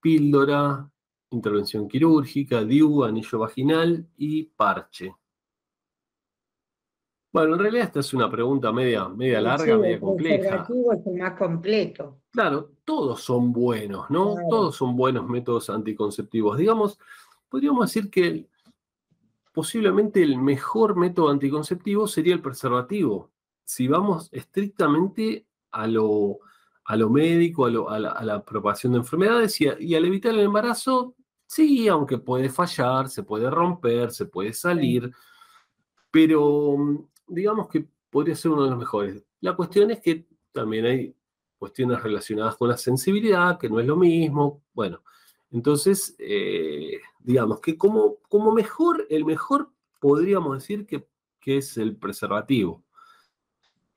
[0.00, 0.90] píldora,
[1.30, 5.14] intervención quirúrgica, DIU, anillo vaginal y parche.
[7.30, 10.66] Bueno, en realidad esta es una pregunta media, media larga, media compleja.
[10.68, 12.22] El es el más completo.
[12.30, 14.34] Claro, todos son buenos, ¿no?
[14.48, 16.56] Todos son buenos métodos anticonceptivos.
[16.56, 16.98] Digamos,
[17.48, 18.48] podríamos decir que
[19.52, 23.30] posiblemente el mejor método anticonceptivo sería el preservativo.
[23.64, 26.38] Si vamos estrictamente a lo,
[26.88, 31.14] a lo médico, a, la, propagación de enfermedades y, al evitar el embarazo,
[31.46, 35.12] sí, aunque puede fallar, se puede romper, se puede salir,
[36.10, 36.78] pero
[37.26, 39.22] digamos que podría ser uno de los mejores.
[39.40, 41.14] La cuestión es que también hay
[41.58, 44.62] cuestiones relacionadas con la sensibilidad, que no es lo mismo.
[44.72, 45.02] Bueno,
[45.50, 49.70] entonces, eh, digamos que como, como mejor, el mejor
[50.00, 51.06] podríamos decir que,
[51.44, 52.84] es el preservativo.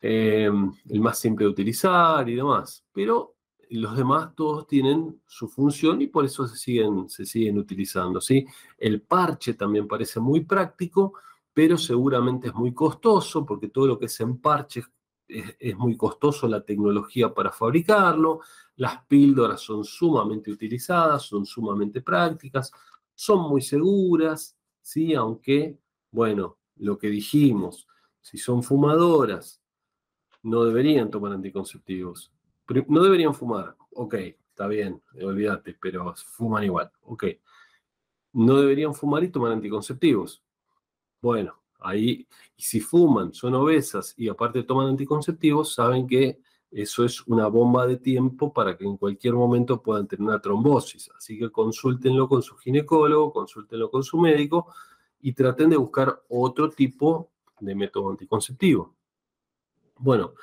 [0.04, 2.84] Em, el más simple de utilizar y demás.
[2.92, 3.36] Pero
[3.70, 8.20] los demás todos tienen su función y por eso se siguen, se siguen utilizando.
[8.20, 8.46] ¿sí?
[8.78, 11.14] El parche también parece muy práctico,
[11.54, 14.84] pero seguramente es muy costoso porque todo lo que es en parche
[15.28, 18.42] es, muy costoso la tecnología para fabricarlo,
[18.76, 22.72] las píldoras son sumamente utilizadas, son sumamente prácticas,
[23.14, 25.14] son muy seguras, ¿sí?
[25.14, 25.80] aunque,
[26.12, 27.88] bueno, lo que dijimos,
[28.20, 29.61] si son fumadoras,
[30.44, 32.32] no deberían tomar anticonceptivos.
[32.88, 34.14] No deberían fumar, ok,
[34.50, 37.26] está bien, olvídate, pero fuman igual, ok.
[38.34, 40.42] No deberían fumar y tomar anticonceptivos.
[41.22, 47.48] Bueno, Ahí, si fuman, son obesas y aparte toman anticonceptivos, saben que eso es una
[47.48, 51.10] bomba de tiempo para que en cualquier momento puedan tener una trombosis.
[51.18, 54.72] Así que consúltenlo con su ginecólogo, consúltenlo con su médico
[55.22, 58.94] y traten de buscar otro tipo de método anticonceptivo.
[60.02, 60.34] Bueno,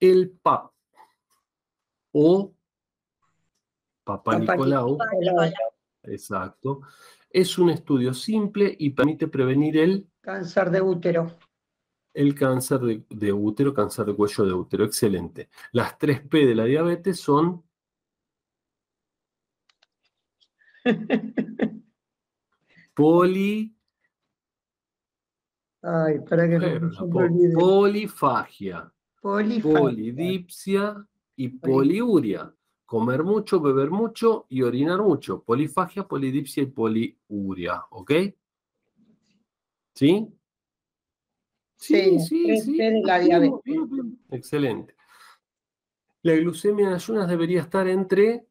[0.00, 0.72] el PAP
[2.12, 2.52] o
[4.04, 4.98] Papá Nicolau,
[6.02, 6.80] exacto,
[7.30, 11.38] es un estudio simple y permite prevenir el Cáncer de útero.
[12.14, 14.84] El cáncer de, útero, cáncer de cuello de útero.
[14.84, 15.48] Excelente.
[15.72, 17.64] Las 3P de la diabetes son...
[22.94, 23.74] Poli...
[25.82, 26.80] Ay, para que
[27.54, 28.92] Polifagia.
[29.20, 32.52] Polidipsia y poliuria.
[32.84, 35.42] Comer mucho, beber mucho y orinar mucho.
[35.42, 37.84] Polifagia, polidipsia y poliuria.
[37.90, 38.12] ¿Ok?
[39.94, 40.28] ¿Sí?
[41.76, 42.78] Sí, sí, sí.
[43.02, 43.74] La diabetes.
[44.30, 44.94] Excelente.
[46.22, 48.46] La glucemia en ayunas debería estar entre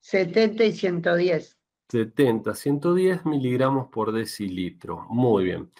[0.00, 1.58] 70 y 110.
[1.94, 5.06] 70, 110 miligramos por decilitro.
[5.10, 5.70] Muy bien.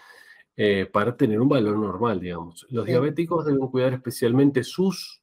[0.56, 2.64] eh, para tener un valor normal, digamos.
[2.70, 5.20] Los diabéticos deben cuidar especialmente sus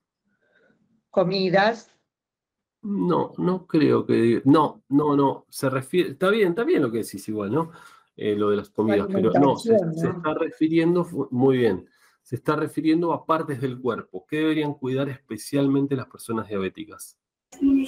[1.10, 1.90] comidas.
[2.82, 4.42] No, no creo que.
[4.44, 5.46] No, no, no.
[5.50, 6.12] Se refiere.
[6.12, 7.72] Está bien, está bien lo que decís igual, ¿no?
[8.18, 11.90] Eh, lo de las comidas, pero no se, está refiriendo, muy bien,
[12.22, 14.26] se está refiriendo a partes del cuerpo.
[14.28, 17.18] ¿Qué deberían cuidar especialmente las personas diabéticas?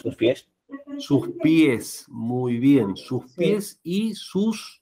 [0.01, 0.49] Sus pies.
[0.97, 4.81] Sus pies, muy bien, sus pies y sus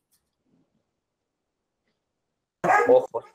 [2.90, 3.26] ojos.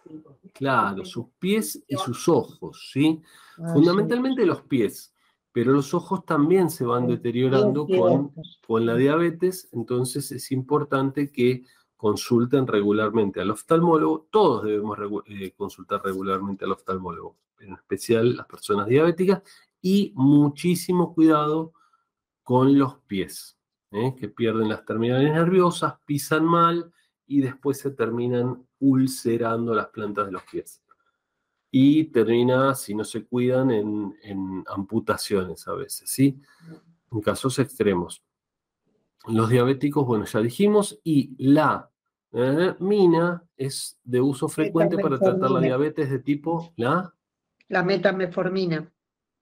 [0.53, 3.21] Claro, sus pies y sus ojos, ¿sí?
[3.59, 5.13] Ah, Fundamentalmente los pies,
[5.53, 8.33] pero los ojos también se van deteriorando con,
[8.67, 11.65] con la diabetes, entonces es importante que
[11.97, 14.29] consulten regularmente al oftalmólogo.
[14.31, 19.43] Todos debemos eh, consultar regularmente al oftalmólogo, en especial las personas diabéticas,
[19.81, 21.73] y muchísimo cuidado
[22.47, 23.59] con los pies,
[23.91, 24.15] ¿eh?
[24.17, 26.93] que pierden las terminales nerviosas, pisan mal
[27.27, 30.81] y después se terminan ulcerando las plantas de los pies.
[31.73, 36.41] Y termina, si no se cuidan, en, amputaciones a veces, ¿sí?
[37.11, 38.23] En casos extremos.
[39.27, 41.91] Los diabéticos, bueno, ya dijimos, y la
[42.31, 47.13] eh, mina es de uso frecuente para tratar la diabetes de tipo la...
[47.67, 48.89] La metameformina.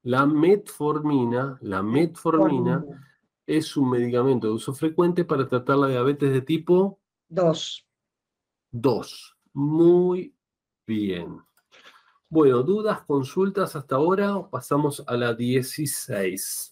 [0.05, 2.85] La metformina, la metformina
[3.47, 7.87] es un medicamento de uso frecuente para tratar la diabetes de tipo 2.
[8.71, 9.37] 2.
[9.55, 10.37] Muy
[10.87, 11.41] bien.
[12.29, 14.47] Bueno, dudas, consultas hasta ahora.
[14.51, 16.71] Pasamos a la 16.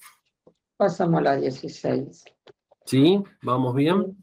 [0.76, 2.24] Pasamos a la 16.
[2.84, 3.22] ¿Sí?
[3.42, 4.22] ¿Vamos bien?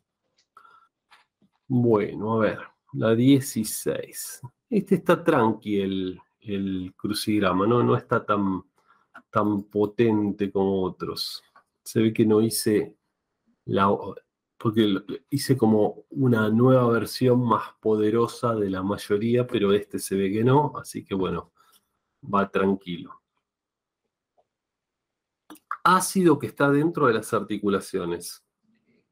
[1.68, 2.60] Bueno, a ver,
[2.94, 4.42] la 16.
[4.70, 7.82] Este está tranqui el, el crucigrama, ¿no?
[7.82, 8.64] No está tan,
[9.30, 11.44] tan potente como otros.
[11.84, 12.96] Se ve que no hice
[13.66, 13.90] la,
[14.58, 20.32] porque hice como una nueva versión más poderosa de la mayoría, pero este se ve
[20.32, 21.54] que no, así que bueno,
[22.22, 23.22] va tranquilo.
[25.84, 28.44] Ácido que está dentro de las articulaciones.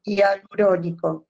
[0.04, 1.26] Hialurónico.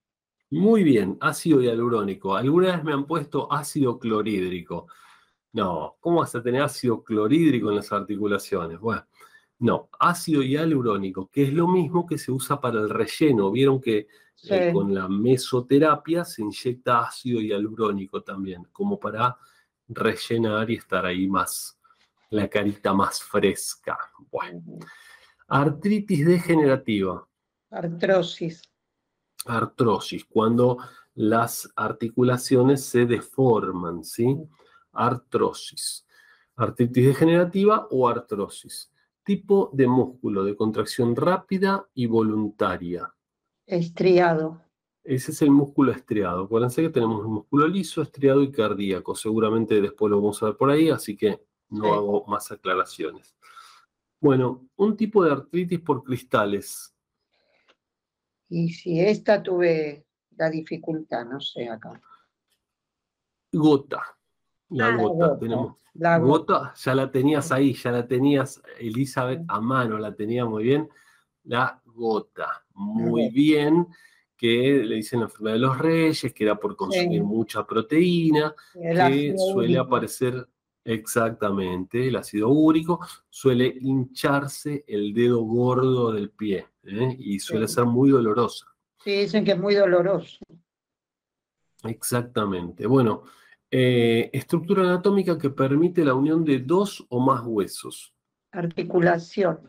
[0.51, 2.35] Muy bien, ácido hialurónico.
[2.35, 4.89] Alguna vez me han puesto ácido clorhídrico.
[5.59, 8.79] No, ¿cómo vas a tener ácido clorhídrico en las articulaciones?
[8.79, 9.05] Bueno,
[9.59, 13.51] no, ácido hialurónico, que es lo mismo que se usa para el relleno.
[13.51, 14.07] Vieron que
[14.49, 19.37] eh, con la mesoterapia se inyecta ácido hialurónico también, como para
[19.89, 21.77] rellenar y estar ahí más,
[22.31, 23.99] la carita más fresca.
[24.31, 24.63] Bueno.
[25.49, 27.27] Artritis degenerativa.
[27.73, 28.63] Artrosis.
[29.45, 30.79] Artrosis, cuando
[31.17, 34.37] las articulaciones se deforman, ¿sí?
[35.07, 36.07] Artrosis.
[36.57, 38.93] Artritis degenerativa o artrosis
[39.29, 43.15] tipo de músculo de contracción rápida y voluntaria.
[43.67, 44.63] Estriado.
[45.05, 46.45] Ese es el músculo estriado.
[46.45, 49.15] Acuérdense que tenemos un músculo liso, estriado y cardíaco.
[49.15, 53.37] Seguramente después lo vamos a ver por ahí, así que no hago más aclaraciones.
[54.19, 56.97] Bueno, un tipo de artritis por cristales.
[58.49, 60.07] Y si esta tuve
[60.39, 62.01] la dificultad, no sé acá.
[63.53, 64.18] Gota.
[64.71, 65.39] La ah, gota.
[65.39, 70.45] Tenemos la gota, ya la tenías ahí, ya la tenías, Elizabeth, a mano, la tenía
[70.45, 70.89] muy bien.
[71.45, 73.89] La gota, muy bien,
[74.37, 79.35] que le dicen la enfermedad de los reyes, que era por consumir mucha proteína, que
[79.53, 80.49] suele aparecer
[80.85, 87.17] exactamente, el ácido úrico, suele hincharse el dedo gordo del pie ¿eh?
[87.19, 88.67] y suele ser muy dolorosa.
[89.03, 90.39] Sí, dicen que es muy doloroso.
[91.83, 92.87] Exactamente.
[92.87, 93.25] Bueno,
[93.71, 98.15] eh, estructura anatómica que permite la unión de dos o más huesos.
[98.51, 99.69] Articulación.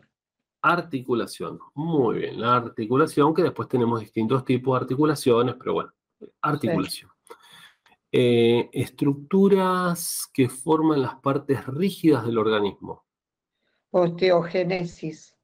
[0.62, 1.58] Articulación.
[1.74, 5.92] Muy bien, la articulación, que después tenemos distintos tipos de articulaciones, pero bueno,
[6.40, 7.10] articulación.
[8.12, 13.04] Eh, estructuras que forman las partes rígidas del organismo.
[13.90, 15.36] Osteogénesis.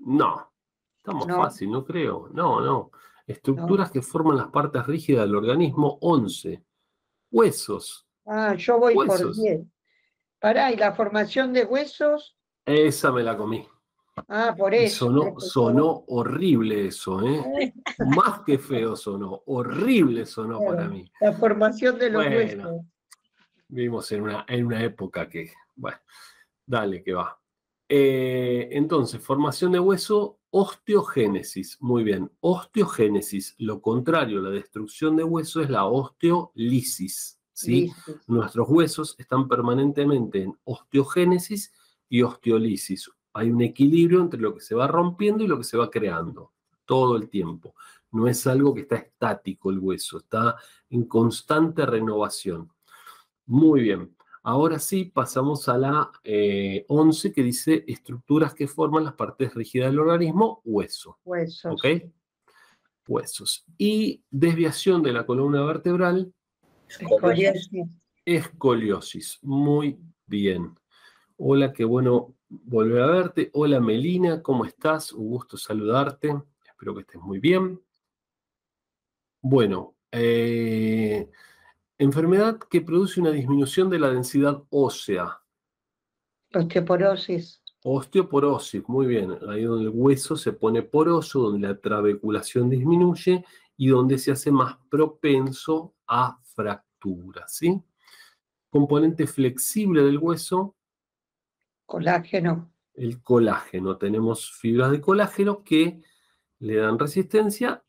[0.00, 0.50] No,
[0.96, 2.28] estamos fácil, no creo.
[2.32, 2.90] No, no.
[3.26, 6.64] Estructuras que forman las partes rígidas del organismo, 11
[7.30, 8.06] huesos.
[8.26, 9.62] Ah, yo voy por 10.
[10.38, 12.36] Pará, ¿y la formación de huesos?
[12.64, 13.66] Esa me la comí.
[14.28, 15.06] Ah, por eso.
[15.06, 17.72] Sonó, sonó horrible eso, ¿eh?
[17.98, 21.10] Más que feo sonó, horrible sonó para mí.
[21.20, 22.80] La formación de los huesos.
[23.68, 25.98] Vivimos en una, en una época que, bueno,
[26.66, 27.38] dale que va.
[27.88, 31.76] Eh, entonces, formación de hueso, osteogénesis.
[31.80, 33.54] Muy bien, osteogénesis.
[33.58, 37.40] Lo contrario, la destrucción de hueso es la osteolisis.
[37.52, 37.92] ¿sí?
[38.26, 41.72] Nuestros huesos están permanentemente en osteogénesis
[42.08, 43.10] y osteolisis.
[43.32, 46.52] Hay un equilibrio entre lo que se va rompiendo y lo que se va creando
[46.84, 47.74] todo el tiempo.
[48.10, 50.56] No es algo que está estático el hueso, está
[50.88, 52.72] en constante renovación.
[53.46, 54.16] Muy bien.
[54.48, 56.10] Ahora sí, pasamos a la
[56.88, 61.18] 11 que dice estructuras que forman las partes rígidas del organismo, hueso.
[61.22, 61.74] Huesos.
[61.74, 62.10] ¿Ok?
[63.06, 63.66] Huesos.
[63.76, 66.32] Y desviación de la columna vertebral,
[66.88, 67.88] Escoliosis.
[68.24, 69.38] escoliosis.
[69.42, 70.74] Muy bien.
[71.36, 73.50] Hola, qué bueno volver a verte.
[73.52, 75.12] Hola, Melina, ¿cómo estás?
[75.12, 76.34] Un gusto saludarte.
[76.66, 77.78] Espero que estés muy bien.
[79.42, 81.28] Bueno, eh,
[81.98, 85.40] enfermedad que produce una disminución de la densidad ósea.
[86.54, 87.62] Osteoporosis.
[87.84, 89.36] Osteoporosis, muy bien.
[89.48, 93.44] Ahí donde el hueso se pone poroso, donde la trabeculación disminuye
[93.76, 97.80] y donde se hace más propenso a fracturas, ¿sí?
[98.70, 100.74] Componente flexible del hueso,
[101.86, 102.70] Colágeno.
[102.94, 103.96] el colágeno.
[103.96, 106.02] Tenemos fibras de colágeno que
[106.58, 107.82] le dan resistencia,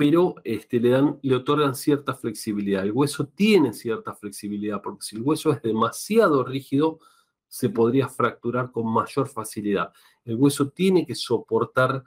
[0.00, 2.82] pero este, le, dan, le otorgan cierta flexibilidad.
[2.82, 7.00] El hueso tiene cierta flexibilidad, porque si el hueso es demasiado rígido,
[7.46, 9.92] se podría fracturar con mayor facilidad.
[10.24, 12.02] El hueso tiene que soportar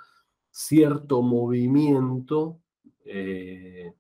[0.49, 2.61] cierto movimiento,
[3.05, 3.93] eh,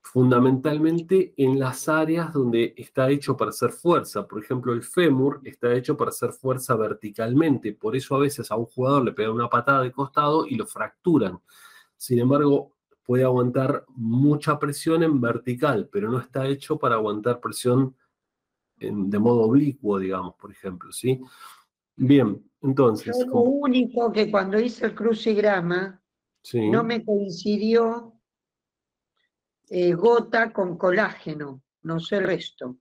[0.00, 4.26] fundamentalmente en las áreas donde está hecho para hacer fuerza.
[4.26, 7.74] Por ejemplo, el fémur está hecho para hacer fuerza verticalmente.
[7.74, 10.66] Por eso a veces a un jugador le pegan una patada de costado y lo
[10.66, 11.40] fracturan.
[12.00, 17.94] Sin embargo, puede aguantar mucha presión en vertical, pero no está hecho para aguantar presión
[18.78, 21.20] en- de modo oblicuo, digamos, por ejemplo, ¿sí?
[21.96, 26.02] Bien, entonces, Yo lo único que cuando hice el crucigrama
[26.42, 28.14] sí, no me coincidió
[29.68, 32.78] eh, gota con colágeno, no sé el resto.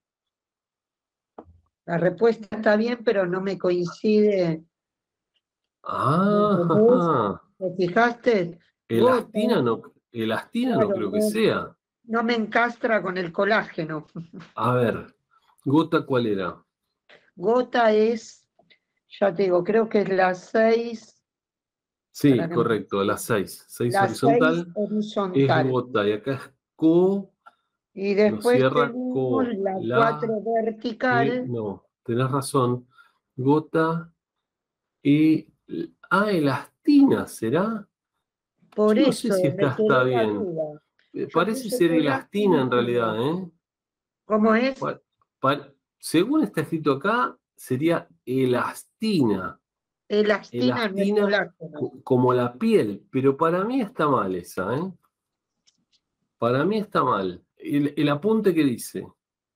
[1.86, 4.64] La respuesta está bien, pero no me coincide.
[5.84, 8.60] Ah, ¿Te fijaste?
[8.90, 9.82] Elastina no,
[10.12, 11.30] elastina no Claro, creo que no.
[11.30, 11.76] sea.
[12.04, 14.08] No me encastra con el colágeno.
[14.56, 15.16] A ver,
[15.64, 16.62] gota, ¿cuál era?
[17.36, 18.48] Gota es,
[19.20, 21.16] ya te digo, creo que es la 6,
[22.12, 23.66] Sí, correcto, la 6.
[23.70, 25.72] 6 la horizontal 6 es horizontal.
[25.72, 27.32] gota y acá es co.
[27.94, 31.52] Y después cierra con la la 4 eh, vertical.
[31.52, 32.88] no, tenés razón.
[33.38, 34.12] Gota
[35.04, 35.48] y.
[36.10, 37.88] Ah, elastina, ¿será?
[38.80, 40.56] Por no eso sé si está bien.
[41.12, 43.22] Eh, Parece ser elastina en realidad.
[43.22, 43.50] ¿eh?
[44.24, 44.80] ¿Cómo es?
[44.80, 45.02] Pa-
[45.42, 45.68] pa-
[45.98, 49.60] según está escrito acá, sería elastina,
[50.08, 51.54] Elastina elastina
[52.06, 54.94] como la piel, pero para mí está mal esa, ¿eh?
[56.38, 57.44] Para mí está mal.
[57.58, 59.06] El, el apunte que dice,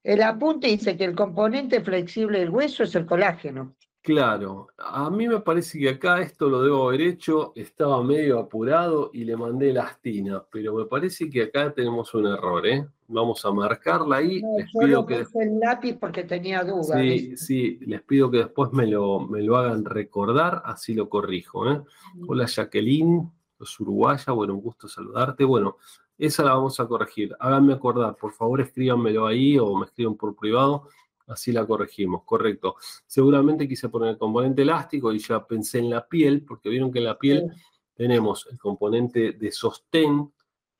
[0.03, 3.73] El apunte dice que el componente flexible del hueso es el colágeno.
[4.03, 9.09] Claro, a mí me parece que acá esto lo debo haber hecho, estaba medio apurado
[9.13, 12.85] y le mandé elastina, pero me parece que acá tenemos un error, ¿eh?
[13.07, 15.23] Vamos a marcarla ahí, No, les yo pido lo que...
[15.23, 16.99] puse en lápiz porque tenía dudas.
[16.99, 21.71] Sí, sí, les pido que después me lo, me lo hagan recordar, así lo corrijo.
[21.71, 21.81] ¿eh?
[22.27, 25.43] Hola Jacqueline, los uruguaya, bueno, un gusto saludarte.
[25.45, 25.77] Bueno,
[26.17, 27.35] esa la vamos a corregir.
[27.39, 30.87] Háganme acordar, por favor, escríbanmelo ahí o me escriban por privado,
[31.33, 32.75] así la corregimos, correcto.
[33.05, 36.99] Seguramente quise poner el componente elástico y ya pensé en la piel, porque vieron que
[36.99, 37.51] en la piel
[37.93, 40.31] tenemos el componente de sostén,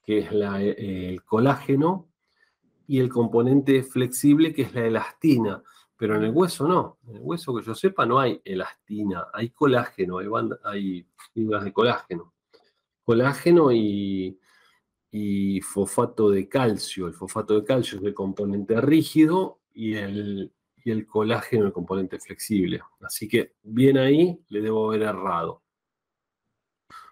[0.04, 2.10] que es la, eh, el colágeno,
[2.86, 5.64] y el componente flexible, que es la elastina.
[5.96, 6.98] Pero en el hueso no.
[7.08, 11.64] En el hueso, que yo sepa, no hay elastina, hay colágeno, hay, banda- hay fibras
[11.64, 12.34] de colágeno.
[13.06, 14.38] Colágeno y,
[15.12, 17.08] y fosfato de calcio.
[17.08, 20.52] El fosfato de calcio es el componente rígido y el,
[20.84, 22.82] y el colágeno el componente flexible.
[23.02, 25.62] Así que bien ahí le debo haber errado.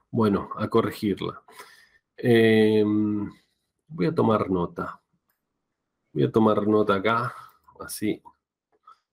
[0.10, 1.42] Bueno, a corregirla.
[2.18, 2.84] Eh,
[3.88, 5.02] voy a tomar nota.
[6.14, 7.34] Voy a tomar nota acá,
[7.80, 8.22] así.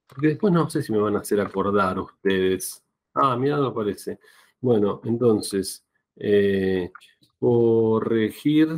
[0.07, 2.85] Porque después no sé si me van a hacer acordar ustedes.
[3.15, 4.19] Ah, mira, no aparece.
[4.61, 5.87] Bueno, entonces,
[6.17, 6.91] eh,
[7.39, 8.69] corregir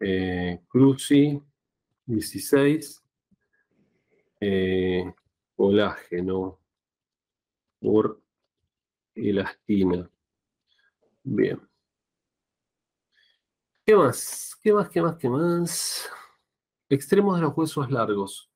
[0.00, 1.42] eh, Cruci
[2.06, 3.02] 16,
[4.40, 5.12] eh,
[5.54, 6.58] colágeno
[7.80, 8.20] por
[9.14, 10.10] elastina.
[11.22, 11.60] Bien.
[13.84, 14.56] ¿Qué más?
[14.62, 14.88] ¿Qué más?
[14.88, 15.16] ¿Qué más?
[15.16, 16.08] ¿Qué más?
[16.88, 18.50] Extremos de los huesos largos.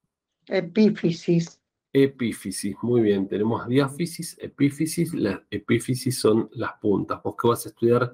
[0.47, 1.61] Epífisis.
[1.93, 3.29] Epífisis, muy bien.
[3.29, 5.13] Tenemos diáfisis, epífisis.
[5.13, 7.23] Las epífisis son las puntas.
[7.23, 8.13] Vos que vas a estudiar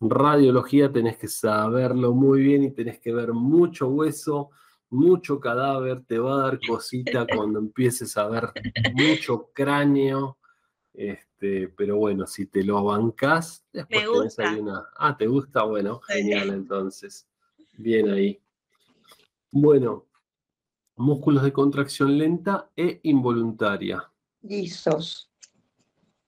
[0.00, 4.50] radiología tenés que saberlo muy bien y tenés que ver mucho hueso,
[4.90, 6.04] mucho cadáver.
[6.04, 8.50] Te va a dar cosita cuando empieces a ver
[8.94, 10.38] mucho cráneo.
[10.92, 14.62] Este, pero bueno, si te lo bancás, después Me tenés ahí gusta.
[14.62, 14.86] una.
[14.96, 15.62] Ah, ¿te gusta?
[15.62, 17.28] Bueno, genial entonces.
[17.76, 18.40] Bien ahí.
[19.50, 20.06] Bueno,
[20.96, 24.10] músculos de contracción lenta e involuntaria.
[24.42, 25.30] Lisos.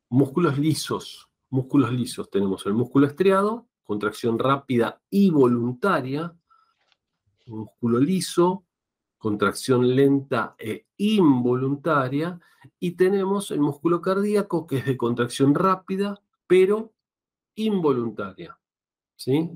[0.08, 1.28] Músculos lisos.
[1.50, 2.30] Músculos lisos.
[2.30, 6.32] Tenemos el músculo estriado, contracción rápida y voluntaria.
[7.50, 8.64] Músculo liso,
[9.18, 12.40] contracción lenta e involuntaria.
[12.78, 16.92] Y tenemos el músculo cardíaco, que es de contracción rápida, pero
[17.54, 18.58] involuntaria.
[19.16, 19.50] ¿Sí?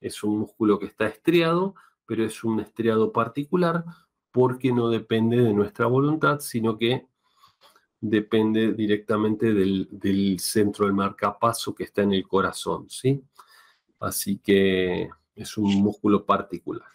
[0.00, 1.74] Es un músculo que está estriado,
[2.06, 3.84] pero es un estriado particular
[4.32, 7.06] porque no depende de nuestra voluntad, sino que
[8.00, 13.22] depende directamente del, centro del marcapaso que está en el corazón, ¿sí?
[14.00, 16.88] Así que es un músculo particular.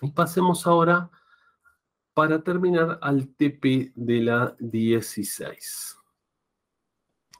[0.00, 1.10] Y pasemos ahora,
[2.14, 5.96] para terminar, al TP de la 16.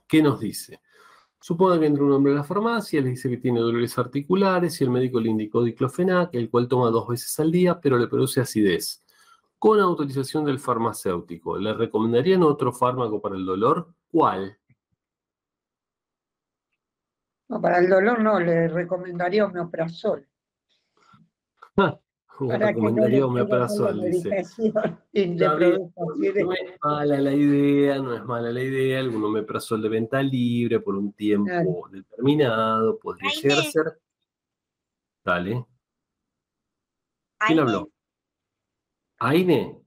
[0.07, 0.81] ¿Qué nos dice?
[1.41, 4.85] Suponga que entra un hombre a la farmacia, le dice que tiene dolores articulares y
[4.85, 8.41] el médico le indicó diclofenac, el cual toma dos veces al día, pero le produce
[8.41, 9.05] acidez.
[9.59, 13.95] Con autorización del farmacéutico, ¿le recomendarían otro fármaco para el dolor?
[14.11, 14.59] ¿Cuál?
[17.49, 20.27] No, para el dolor no, le recomendaría omeprazol.
[22.41, 24.45] recomendaría omeprazol, dice.
[24.59, 30.81] no es mala la idea, no es mala la idea, algún omeprazol de venta libre
[30.81, 34.01] por un tiempo determinado, podría llegar a ser.
[35.25, 35.67] Dale.
[37.47, 37.91] ¿Quién habló?
[39.19, 39.81] AINE.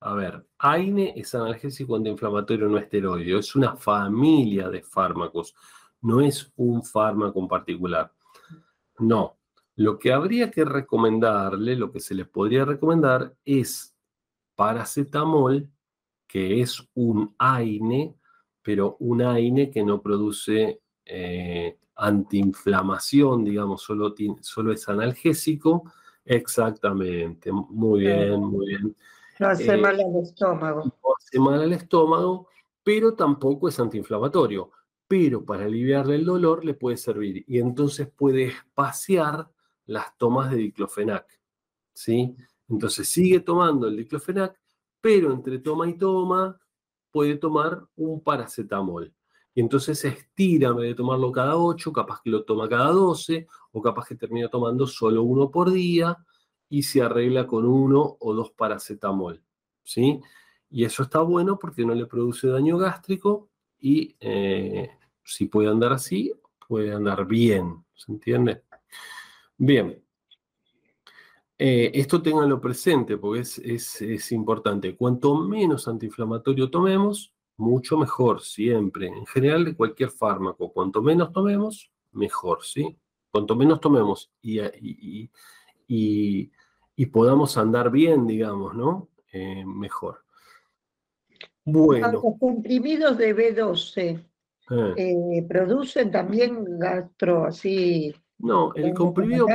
[0.00, 5.54] A ver, AINE es analgésico antiinflamatorio no esteroideo, es una familia de fármacos,
[6.02, 8.12] no es un fármaco en particular.
[8.98, 9.38] No,
[9.76, 13.94] lo que habría que recomendarle, lo que se le podría recomendar es
[14.54, 15.68] paracetamol,
[16.26, 18.14] que es un AINE,
[18.62, 25.92] pero un AINE que no produce eh, antiinflamación, digamos, solo, solo es analgésico.
[26.24, 28.96] Exactamente, muy bien, muy bien.
[29.40, 30.84] No hace eh, mal al estómago.
[30.84, 32.48] No hace mal al estómago,
[32.82, 34.70] pero tampoco es antiinflamatorio.
[35.06, 39.50] Pero para aliviarle el dolor le puede servir y entonces puede espaciar
[39.86, 41.26] las tomas de diclofenac.
[41.92, 42.36] ¿sí?
[42.68, 44.58] Entonces sigue tomando el diclofenac,
[45.00, 46.58] pero entre toma y toma
[47.10, 49.12] puede tomar un paracetamol.
[49.54, 52.90] Y entonces se estira, en vez de tomarlo cada 8, capaz que lo toma cada
[52.90, 56.16] 12, o capaz que termina tomando solo uno por día
[56.68, 59.40] y se arregla con uno o dos paracetamol.
[59.84, 60.20] ¿sí?
[60.70, 64.90] Y eso está bueno porque no le produce daño gástrico y eh,
[65.22, 66.32] si puede andar así,
[66.66, 67.84] puede andar bien.
[67.94, 68.64] ¿Se entiende?
[69.66, 69.98] Bien.
[71.56, 74.94] Eh, esto ténganlo presente porque es, importante.
[74.94, 79.06] Cuanto menos antiinflamatorio tomemos, mucho mejor, siempre.
[79.06, 82.98] En general, de cualquier fármaco, cuanto menos tomemos, mejor, ¿sí?
[83.30, 84.60] Cuanto menos tomemos y,
[85.88, 89.08] y, podamos andar bien, digamos, ¿no?
[89.32, 90.24] Eh, mejor.
[91.64, 92.12] Bueno.
[92.12, 94.24] Los comprimidos de B12
[94.98, 95.46] eh.
[95.48, 98.14] producen también gastro así
[98.44, 99.46] no, el comprimido.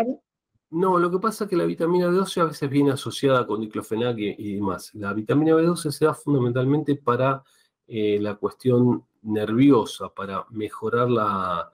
[0.72, 4.18] No, lo que pasa es que la vitamina B12 a veces viene asociada con diclofenac
[4.18, 4.94] y, demás.
[4.94, 7.44] La vitamina B12 se da fundamentalmente para
[7.88, 11.72] eh, la cuestión nerviosa, para mejorar la,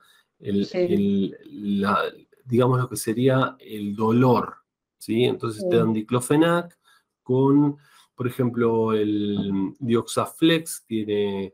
[2.45, 4.55] digamos lo que sería el dolor.
[4.97, 5.25] ¿sí?
[5.25, 6.77] Entonces te dan diclofenac
[7.21, 7.77] con,
[8.13, 11.53] por ejemplo, el Dioxaflex tiene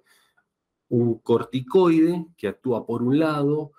[0.89, 3.71] un corticoide que actúa por un lado,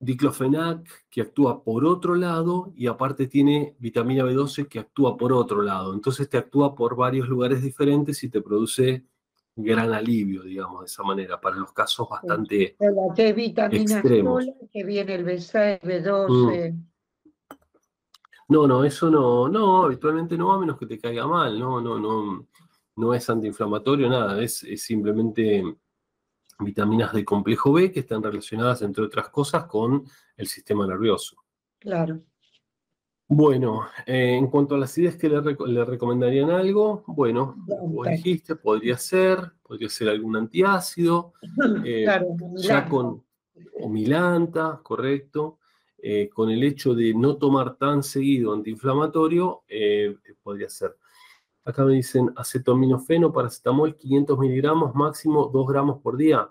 [0.00, 5.62] diclofenac que actúa por otro lado y aparte tiene vitamina B12 que actúa por otro
[5.62, 5.92] lado.
[5.92, 9.04] Entonces te actúa por varios lugares diferentes y te produce
[9.54, 12.76] gran alivio, digamos, de esa manera, para los casos bastante
[13.14, 14.46] ¿Qué vitamina extremos.
[14.72, 16.72] que viene el B6, B12?
[16.72, 16.86] Mm.
[18.48, 22.00] No, no, eso no, no, habitualmente no, a menos que te caiga mal, no, no,
[22.00, 22.48] no,
[22.96, 25.62] no es antiinflamatorio, nada, es simplemente
[26.64, 30.04] vitaminas de complejo B que están relacionadas, entre otras cosas, con
[30.36, 31.36] el sistema nervioso.
[31.78, 32.20] Claro.
[33.32, 38.98] Bueno, eh, en cuanto a las ideas que le, recomendarían algo, bueno, como dijiste, podría
[38.98, 41.34] ser, podría ser algún antiácido,
[41.84, 42.06] eh,
[42.56, 43.22] ya con,
[43.80, 45.60] o milanta, correcto,
[45.98, 49.62] eh, con el hecho de no tomar tan seguido antiinflamatorio,
[50.42, 50.96] podría ser.
[51.64, 56.50] Acá me dicen acetaminofeno, paracetamol, 500 miligramos, máximo 2 gramos por día.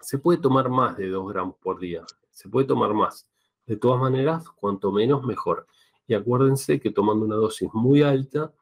[0.00, 3.28] Se puede tomar más de 2 gramos por día, se puede tomar más.
[3.66, 5.66] De todas maneras, cuanto menos, mejor.
[6.06, 8.52] Y acuérdense que tomando una dosis muy alta,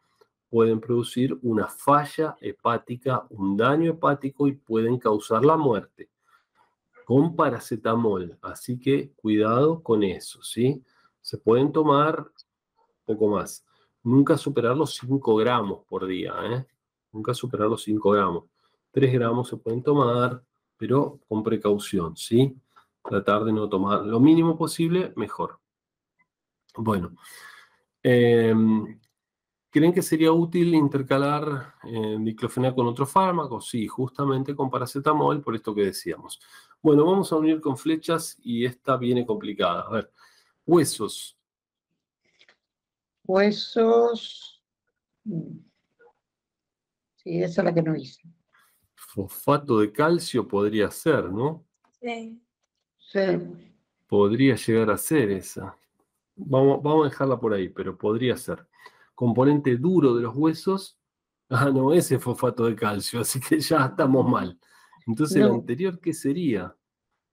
[0.51, 6.11] pueden producir una falla hepática, un daño hepático y pueden causar la muerte
[7.05, 8.39] con paracetamol.
[8.43, 10.85] Así que cuidado con eso, ¿sí?
[11.21, 12.31] Se pueden tomar
[13.05, 13.65] poco más
[14.03, 16.67] Nunca superar los 5 gramos por día, ¿eh?
[17.13, 18.45] Nunca superar los 5 gramos.
[18.93, 20.43] 3 gramos se pueden tomar,
[20.77, 22.57] pero con precaución, ¿sí?
[23.03, 25.61] Tratar de no tomar lo mínimo posible, mejor.
[26.77, 27.15] Bueno,
[28.03, 28.99] em,
[29.71, 33.61] ¿creen que sería útil intercalar eh, diclofenac con otro fármaco?
[33.61, 36.41] Sí, justamente con paracetamol, por esto que decíamos.
[36.83, 39.83] Bueno, vamos a unir con flechas y esta viene complicada.
[39.83, 40.13] A ver,
[40.65, 41.40] huesos.
[43.25, 44.63] Huesos.
[47.17, 48.23] Sí, esa es la que no hice.
[48.95, 51.65] Fosfato de calcio podría ser, ¿no?
[52.01, 52.41] Sí.
[52.99, 53.21] Sí.
[54.07, 55.77] Podría llegar a ser esa.
[56.37, 58.67] Vamos, vamos a dejarla por ahí, pero podría ser.
[59.15, 60.99] Componente duro de los huesos.
[61.49, 64.59] Ah, no, ese es fosfato de calcio, así que ya estamos mal.
[65.07, 66.75] Entonces, el anterior, ¿qué sería?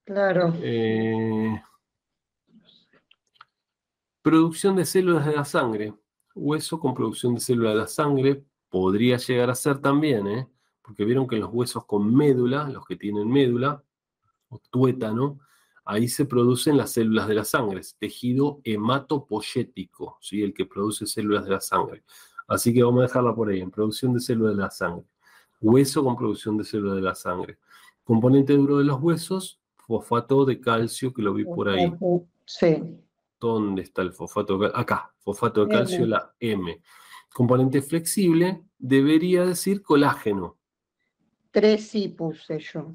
[0.04, 0.52] Claro.
[0.60, 1.62] Eh,
[4.28, 5.94] producción de células de la sangre.
[6.34, 10.46] Hueso con producción de células de la sangre podría llegar a ser también, ¿eh?
[10.82, 13.82] Porque vieron que los huesos con médula, los que tienen médula,
[14.50, 15.40] o tuétano,
[15.86, 20.42] ahí se producen las células de la sangre, es tejido hematopoyético, ¿sí?
[20.42, 22.02] el que produce células de la sangre.
[22.46, 25.06] Así que vamos a dejarla por ahí, en producción de células de la sangre.
[25.58, 27.56] Hueso con producción de células de la sangre.
[28.04, 31.90] Componente duro de los huesos, fosfato de calcio, que lo vi por ahí.
[32.44, 33.00] Sí.
[33.40, 34.80] ¿Dónde está el fosfato de calcio?
[34.80, 36.06] Acá, fosfato de calcio, M.
[36.08, 36.82] la M.
[37.32, 40.56] Componente flexible, debería decir colágeno.
[41.50, 42.94] Tres sí puse yo.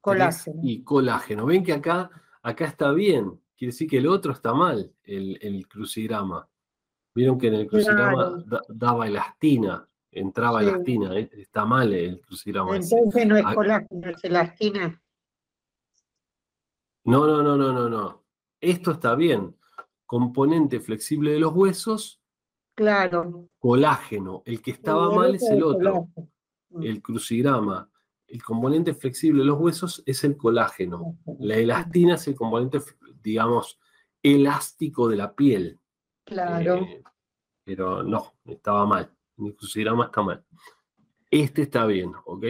[0.00, 0.60] Colágeno.
[0.62, 1.46] Y colágeno.
[1.46, 2.10] Ven que acá,
[2.42, 3.40] acá está bien.
[3.56, 6.48] Quiere decir que el otro está mal, el, el crucigrama.
[7.14, 8.42] Vieron que en el crucigrama Claro.
[8.42, 10.68] da- daba elastina, entraba Sí.
[10.68, 11.18] elastina.
[11.18, 11.30] ¿eh?
[11.32, 12.94] Está mal el crucigrama ese.
[12.96, 15.02] Entonces no es colágeno, es elastina.
[17.04, 18.24] No, no, no, no, no, no.
[18.60, 19.56] Esto está bien.
[20.06, 22.20] Componente flexible de los huesos,
[22.74, 23.48] Claro.
[23.58, 24.42] colágeno.
[24.46, 25.78] El que estaba mal es el otro.
[26.10, 26.28] colágeno.
[26.70, 26.82] Mm.
[26.82, 27.90] el crucigrama,
[28.26, 31.16] el componente flexible de los huesos es el colágeno.
[31.40, 32.80] La elastina es el componente,
[33.22, 33.78] digamos,
[34.22, 35.80] elástico de la piel.
[36.24, 36.76] Claro.
[36.76, 37.02] Eh,
[37.64, 39.10] pero no, estaba mal.
[39.36, 40.44] Mi crucigrama está mal.
[41.30, 42.44] Este está bien, ¿ok?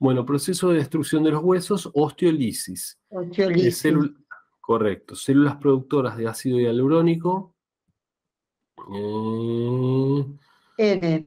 [0.00, 3.00] Bueno, proceso de destrucción de los huesos, osteolisis.
[3.08, 3.84] Osteolisis.
[4.68, 7.54] Correcto, células productoras de ácido hialurónico.
[8.92, 10.26] Eh,
[10.76, 11.26] N.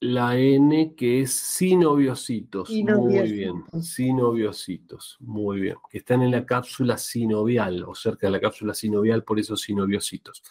[0.00, 2.70] La N que es sinoviocitos.
[2.70, 3.64] Muy bien.
[3.66, 3.88] Sinoviocitos.
[3.90, 5.16] Sinoviocitos.
[5.20, 5.76] Muy bien.
[5.90, 10.42] Que están en la cápsula sinovial o cerca de la cápsula sinovial, por eso sinoviocitos.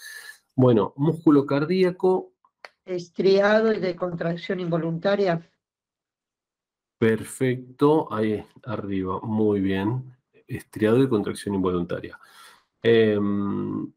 [0.54, 2.34] Bueno, músculo cardíaco.
[2.86, 5.50] Estriado y de contracción involuntaria.
[7.00, 8.14] Perfecto.
[8.14, 9.20] Ahí arriba.
[9.24, 10.16] Muy bien.
[10.48, 12.20] Estriado de contracción involuntaria.
[12.82, 13.91] Em,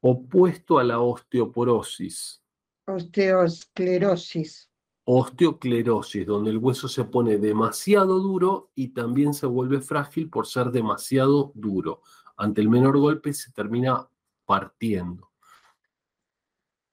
[0.00, 2.42] opuesto a la osteoporosis.
[2.86, 4.70] Osteosclerosis.
[5.04, 10.70] Osteoclerosis, donde el hueso se pone demasiado duro y también se vuelve frágil por ser
[10.70, 12.02] demasiado duro.
[12.36, 14.08] Ante el menor golpe se termina
[14.44, 15.30] partiendo.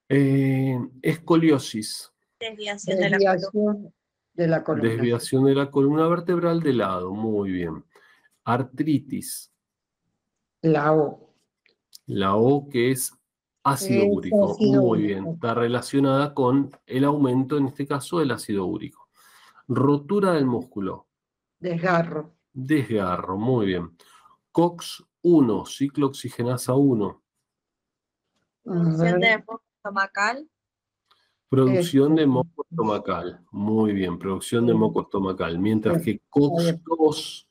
[0.09, 3.89] Eh, escoliosis, Desviación de la columna.
[4.33, 4.89] Desviación de la columna.
[4.89, 7.85] desviación de la columna vertebral de lado, muy bien.
[8.43, 9.51] Artritis,
[10.61, 11.33] La O.
[12.07, 13.11] la O que es
[13.63, 15.07] ácido Es úrico, ácido muy úrico.
[15.21, 15.27] bien.
[15.35, 19.07] Está relacionada con el aumento, en este caso, del ácido úrico.
[19.67, 21.07] Rotura del músculo.
[21.59, 22.33] Desgarro.
[22.53, 23.95] Desgarro, muy bien.
[24.51, 27.23] COX-1, ciclooxigenasa 1,
[28.65, 30.49] A Producción de moco estomacal.
[31.49, 32.27] producción de Este.
[32.27, 33.45] moco estomacal.
[33.51, 35.59] Muy bien, producción de moco estomacal.
[35.59, 37.47] Mientras que COX-2,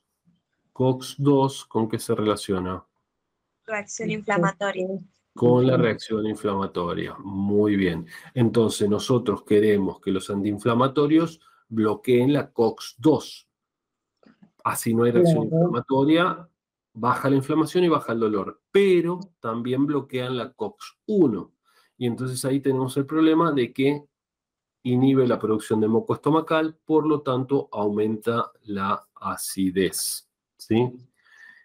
[0.80, 2.82] COX-2, ¿con qué se relaciona?
[3.66, 4.88] Reacción inflamatoria.
[5.34, 7.16] Con la reacción inflamatoria.
[7.18, 8.06] Muy bien.
[8.32, 13.46] Entonces, nosotros queremos que los antiinflamatorios bloqueen la COX-2.
[14.64, 15.64] Así no hay reacción Claro.
[15.66, 16.48] inflamatoria,
[16.94, 18.62] baja la inflamación y baja el dolor.
[18.72, 21.52] Pero también bloquean la COX-1.
[21.98, 24.06] Y entonces ahí tenemos el problema de que
[24.84, 30.29] inhibe la producción de moco estomacal, por lo tanto aumenta la acidez.
[30.70, 30.76] ¿Sí?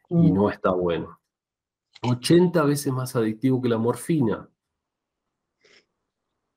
[0.09, 0.33] Y Mm.
[0.33, 1.19] no está bueno.
[2.01, 4.49] 80 veces más adictivo que la morfina.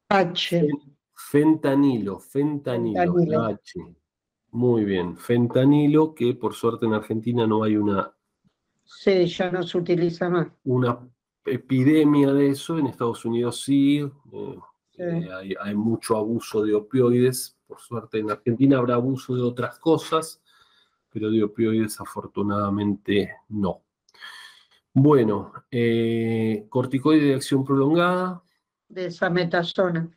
[0.09, 0.67] H.
[1.15, 3.43] Fentanilo, fentanilo, Fentanilo.
[3.45, 3.81] H.
[4.53, 8.15] Muy bien, fentanilo, que por suerte en Argentina no hay una,
[8.85, 10.49] Sí, ya no se utiliza más.
[10.65, 10.99] una
[11.45, 13.99] epidemia de eso, en Estados Unidos sí,
[14.33, 14.59] eh,
[14.93, 15.03] Sí.
[15.03, 19.79] eh, hay, hay mucho abuso de opioides, por suerte en Argentina habrá abuso de otras
[19.79, 20.43] cosas,
[21.19, 23.83] pero de opioides afortunadamente no.
[24.93, 28.43] Bueno, eh, corticoide de acción prolongada,
[28.89, 30.11] Desametasona.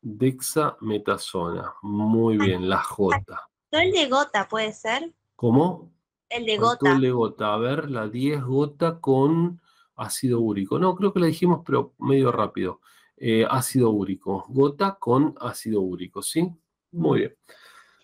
[0.00, 1.74] Dexametasona.
[1.82, 3.48] Muy bien, la J.
[3.72, 5.12] El de gota puede ser.
[5.34, 5.92] ¿Cómo?
[6.28, 6.92] El de gota.
[6.92, 7.54] el de gota.
[7.54, 9.60] A ver, la 10 gota con
[9.96, 10.78] ácido úrico.
[10.78, 12.80] No, creo que la dijimos, pero medio rápido.
[13.16, 14.44] Eh, ácido úrico.
[14.48, 16.48] Gota con ácido úrico, ¿sí?
[16.92, 17.36] Muy bien.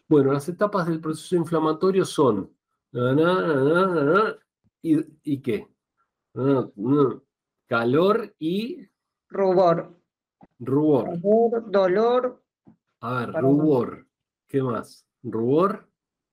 [0.09, 2.51] Bueno, las etapas del proceso inflamatorio son
[4.83, 5.69] y, ¿y qué?
[6.35, 7.21] Na, na,
[7.67, 8.87] calor y
[9.29, 9.95] Rubor.
[10.59, 11.21] rubor.
[11.21, 12.43] Rubor, dolor,
[13.01, 14.07] A ver, rubor.
[14.49, 15.05] ¿Qué más?
[15.23, 15.87] Rubor,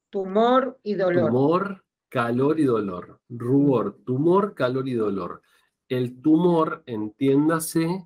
[0.10, 1.28] tumor y dolor.
[1.32, 3.20] tumor, calor y dolor.
[3.28, 5.42] Rubor, tumor, calor y dolor.
[5.90, 8.06] El tumor, entiéndase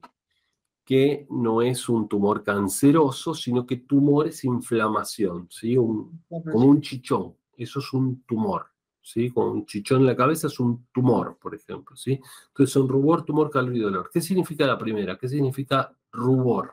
[0.90, 5.78] que no es un tumor canceroso, sino que tumor es inflamación, ¿sí?
[5.78, 7.36] Un- como un chichón.
[7.56, 8.66] Eso es un tumor,
[9.00, 9.30] ¿sí?
[9.30, 12.20] Con un chichón en la cabeza es un tumor, por ejemplo, ¿sí?
[12.48, 14.10] Entonces son rubor, tumor, calor y dolor.
[14.12, 15.16] ¿Qué significa la primera?
[15.16, 16.72] ¿Qué significa rubor?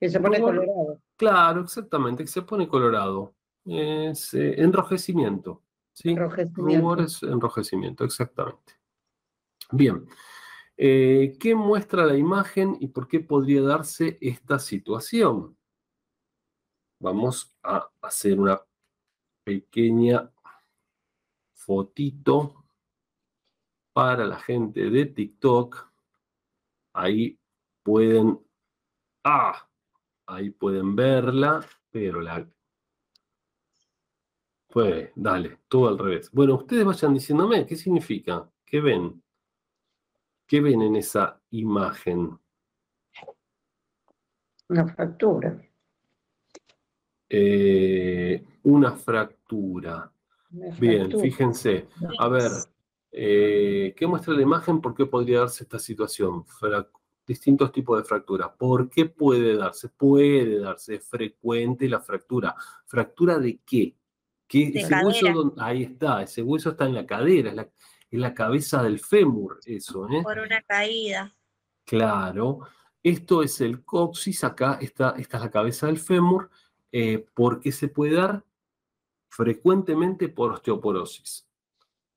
[0.00, 0.56] Que se pone Rubor.
[0.56, 1.00] colorado.
[1.16, 3.32] Claro, exactamente, que se pone colorado.
[3.64, 5.62] Es eh, enrojecimiento,
[5.92, 6.10] ¿sí?
[6.10, 6.80] Enrojecimiento.
[6.80, 8.81] Rubor es enrojecimiento, exactamente.
[9.72, 10.06] Bien.
[10.76, 15.56] Eh, ¿Qué muestra la imagen y por qué podría darse esta situación?
[17.00, 18.60] Vamos a hacer una
[19.44, 20.30] pequeña
[21.54, 22.64] fotito
[23.92, 25.90] para la gente de TikTok.
[26.92, 27.38] Ahí
[27.82, 28.38] pueden...
[29.24, 29.68] Ah,
[30.26, 32.46] ahí pueden verla, pero la...
[34.68, 36.30] Pues, dale, todo al revés.
[36.30, 38.50] Bueno, ustedes vayan diciéndome, ¿qué significa?
[38.64, 39.22] ¿Qué ven?
[40.46, 42.38] ¿Qué ven en esa imagen?
[44.68, 45.60] Una fractura.
[47.28, 50.12] Eh, una fractura.
[50.52, 51.22] Una Bien, fractura.
[51.22, 51.88] fíjense.
[52.18, 52.50] A ver,
[53.10, 54.80] eh, ¿qué muestra la imagen?
[54.80, 56.44] ¿Por qué podría darse esta situación?
[56.44, 56.88] Frac-
[57.26, 58.52] distintos tipos de fractura.
[58.54, 59.88] ¿Por qué puede darse?
[59.88, 62.54] Puede darse, es frecuente la fractura.
[62.86, 63.94] ¿Fractura de qué?
[64.46, 65.66] ¿Qué- De ese hueso cadera.
[65.66, 67.68] ahí está, ese hueso está en la cadera, es la,
[68.12, 70.22] es la cabeza del fémur, eso, ¿eh?
[70.22, 71.34] Por una caída.
[71.84, 72.60] Claro.
[73.02, 76.50] Esto es el coxis, acá está, esta es la cabeza del fémur.
[76.92, 78.44] eh, ¿Por qué se puede dar?
[79.28, 81.48] Frecuentemente por osteoporosis.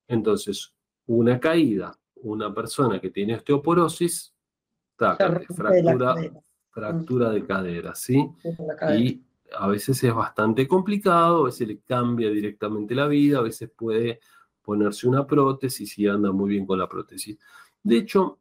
[0.06, 0.74] Entonces,
[1.06, 4.34] una caída, una persona que tiene osteoporosis,
[4.96, 6.14] taca, fractura, cadera,
[6.70, 8.30] fractura de cadera, ¿sí?
[8.78, 8.96] cadera.
[8.96, 9.24] Y
[9.58, 14.20] a veces es bastante complicado, a veces le cambia directamente la vida, a veces puede
[14.66, 17.38] ponerse una prótesis y anda muy bien con la prótesis.
[17.84, 18.40] De hecho,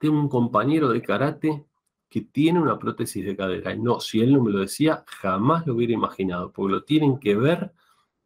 [0.00, 1.64] tengo un compañero de karate
[2.08, 3.72] que tiene una prótesis de cadera.
[3.72, 7.20] Y no, si él no me lo decía, jamás lo hubiera imaginado, porque lo tienen
[7.20, 7.72] que ver,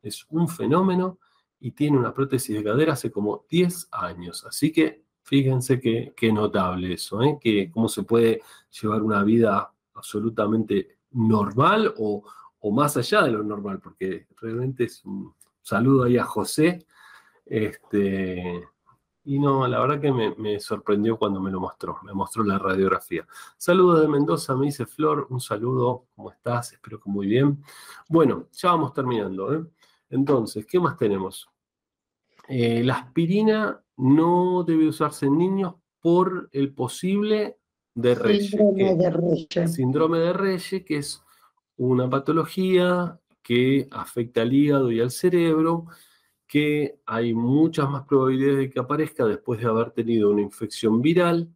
[0.03, 1.19] es un fenómeno
[1.61, 4.47] y tiene una prótesis de cadera hace como 10 años.
[4.47, 7.39] Así que fíjense qué, qué notable eso, ¿eh?
[7.39, 8.41] que cómo se puede
[8.81, 12.25] llevar una vida absolutamente normal o,
[12.61, 15.35] o más allá de lo normal, porque realmente es un
[15.67, 16.87] saludo ahí a José.
[17.45, 18.63] Este,
[19.25, 22.59] y no, la verdad que me, me sorprendió cuando me lo mostró, me mostró la
[22.59, 23.27] radiografía.
[23.57, 26.73] Saludos de Mendoza, me dice Flor, un saludo, ¿cómo estás?
[26.73, 27.63] Espero que muy bien.
[28.09, 29.53] Bueno, ya vamos terminando.
[29.55, 29.65] ¿eh?
[30.11, 31.49] Entonces, ¿qué más tenemos?
[32.49, 37.59] Eh, la aspirina no debe usarse en niños por el posible
[37.95, 38.51] de Reyes.
[38.51, 39.75] Síndrome que- de Reyes.
[39.75, 41.25] síndrome de Reyes, que es
[41.77, 45.87] una patología que afecta al hígado y al cerebro,
[46.49, 51.49] que hay muchas más probabilidades de que aparezca después de haber tenido una infección viral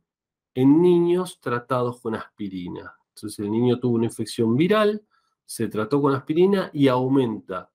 [0.54, 2.94] en niños tratados con aspirina.
[3.08, 5.02] Entonces el niño tuvo una infección viral,
[5.44, 7.72] se trató con aspirina y aumenta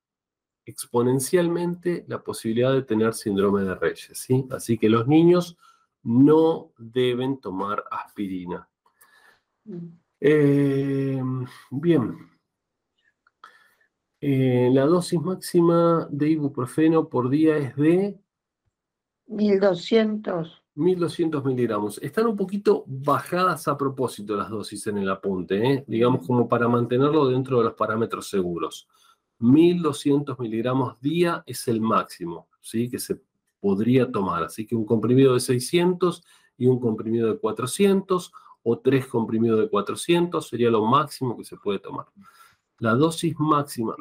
[0.65, 4.11] exponencialmente la posibilidad de tener síndrome de Reyes.
[4.13, 4.47] ¿sí?
[4.49, 5.57] Así que los niños
[6.03, 8.69] no deben tomar aspirina.
[10.21, 11.21] Eh,
[11.69, 12.34] bien.
[14.27, 18.19] Eh, la dosis máxima de ibuprofeno por día es de
[19.27, 20.63] 1200.
[20.73, 21.99] 1200 miligramos.
[21.99, 25.85] Están un poquito bajadas a propósito las dosis en el apunte, ¿eh?
[25.87, 28.87] digamos como para mantenerlo dentro de los parámetros seguros.
[29.37, 32.89] 1200 miligramos día es el máximo ¿sí?
[32.89, 33.21] que se
[33.59, 34.45] podría tomar.
[34.45, 36.23] Así que un comprimido de 600
[36.57, 41.57] y un comprimido de 400 o tres comprimidos de 400 sería lo máximo que se
[41.57, 42.07] puede tomar.
[42.79, 43.95] La dosis máxima.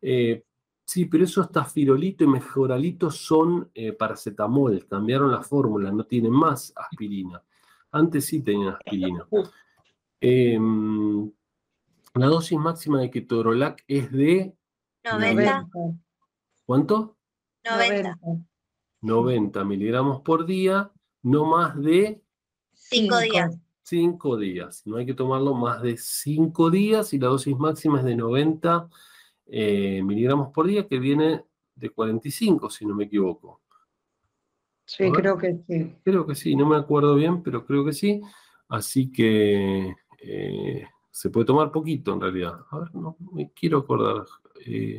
[0.00, 0.44] eh,
[0.84, 4.86] sí, pero esos tafirolito y mejoralito son eh, paracetamol.
[4.86, 7.42] Cambiaron la fórmula, no tienen más aspirina.
[7.92, 9.26] Antes sí tenían aspirina.
[10.20, 11.30] Em,
[12.14, 14.54] la dosis máxima de ketorolac es de
[15.04, 15.68] 90,
[16.66, 17.16] ¿cuánto?
[17.64, 18.18] 90.
[19.02, 20.90] 90 miligramos por día
[21.22, 22.22] no más de
[22.72, 23.56] Cinco días.
[23.90, 24.86] Cinco días.
[24.86, 28.88] No hay que tomarlo más de cinco días y la dosis máxima es de 90
[29.46, 33.62] eh, miligramos por día, que viene de 45, si no me equivoco.
[34.84, 35.96] Sí, creo que sí.
[36.04, 38.20] Creo que sí, no me acuerdo bien, pero creo que sí.
[38.68, 42.60] Así que eh, se puede tomar poquito en realidad.
[42.70, 44.24] A ver, no me quiero acordar.
[44.64, 44.98] Eh,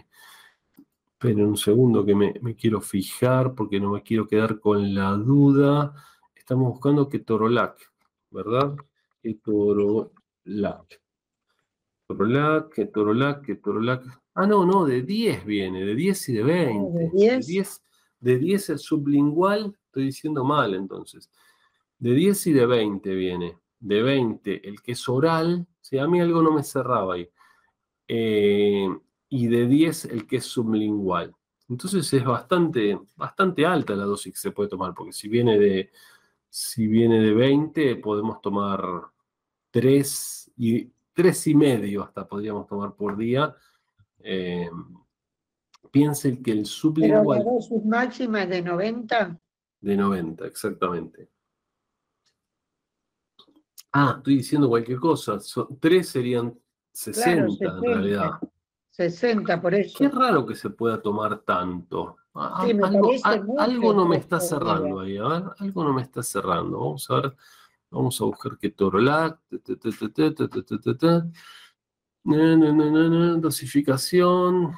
[1.14, 5.12] esperen un segundo que me, me quiero fijar porque no me quiero quedar con la
[5.12, 5.94] duda.
[6.36, 7.91] Estamos buscando ketorolac,
[8.32, 8.76] ¿verdad?
[9.22, 11.02] Ketorolac.
[12.08, 14.04] Ketorolac, ketorolac, ketorolac.
[14.34, 17.00] Ah, no, no, de 10 viene, de 10 y de 20.
[17.00, 17.48] ¿de 10?
[17.48, 17.84] 10,
[18.20, 21.30] de 10 el sublingual, estoy diciendo mal entonces.
[22.00, 23.58] De 10 y de 20 viene.
[23.80, 27.30] De 20 el que es oral, si a mí algo no me cerraba ahí.
[28.08, 28.88] Eh,
[29.30, 31.34] y de 10 el que es sublingual.
[31.70, 35.92] Entonces es bastante, bastante alta la dosis que se puede tomar, porque si viene de,
[36.54, 38.84] si viene de 20, podemos tomar
[39.72, 43.56] 3 y, 3 y medio hasta podríamos tomar por día.
[44.20, 44.70] Eh,
[45.92, 49.40] piensen que el Pero la sublingual dosis máxima es de 90.
[49.80, 51.30] de 90, exactamente.
[53.94, 55.38] Ah, estoy diciendo cualquier cosa.
[55.80, 56.58] 3 serían
[56.92, 57.80] 60 Claro, en 60.
[57.82, 58.32] realidad.
[58.90, 59.98] 60, por eso.
[59.98, 62.18] Qué raro que se pueda tomar tanto.
[62.34, 65.18] Ah, Sí, algo, a- no me está cerrando ahí.
[65.18, 66.80] A ver, algo no me está cerrando.
[66.80, 67.36] Vamos a ver.
[67.90, 69.40] Vamos a buscar que Torolac.
[73.42, 74.72] Dosificación.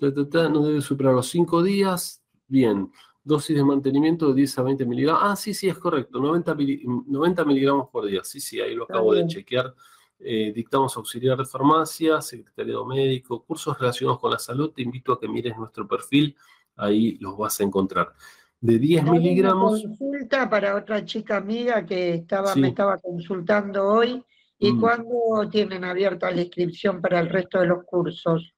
[0.00, 2.22] No debe superar los 5 días.
[2.46, 2.90] Bien.
[3.24, 5.22] Dosis de mantenimiento de 10 a 20 miligramos.
[5.24, 6.18] Ah, sí, sí, es correcto.
[6.18, 8.22] 90, mili- 90 miligramos por día.
[8.24, 9.74] Sí, sí, ahí lo acabo de chequear.
[10.20, 14.70] Eh, dictamos auxiliar de farmacia, secretariado médico, cursos relacionados con la salud.
[14.72, 16.36] Te invito a que mires nuestro perfil,
[16.78, 18.12] ahí los vas a encontrar.
[18.60, 22.60] De 10 Hago una miligramos, consulta para otra chica amiga que estaba, Sí.
[22.60, 24.22] me estaba consultando hoy.
[24.60, 24.80] ¿Y Mm.
[24.80, 28.52] cuándo tienen abierta la inscripción para el resto de los cursos?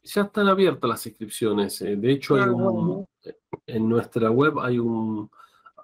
[0.00, 1.82] ya están abiertas las inscripciones.
[1.82, 3.08] eh, De hecho, hay Ah, un- bueno.
[3.66, 5.28] en nuestra web hay un,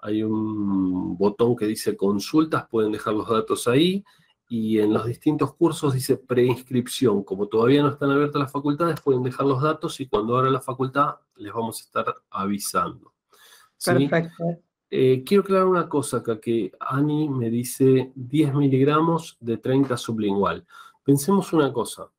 [0.01, 4.03] hay un botón que dice consultas, pueden dejar los datos ahí.
[4.47, 7.23] Y en los distintos cursos dice preinscripción.
[7.23, 10.61] Como todavía no están abiertas las facultades, pueden dejar los datos y cuando abra la
[10.61, 13.13] facultad les vamos a estar avisando.
[13.77, 13.91] ¿sí?
[13.91, 14.43] Perfecto.
[14.89, 20.65] Eh, quiero aclarar una cosa acá, que Ani me dice 10 miligramos de 30 sublingual.
[21.03, 22.09] Pensemos una cosa.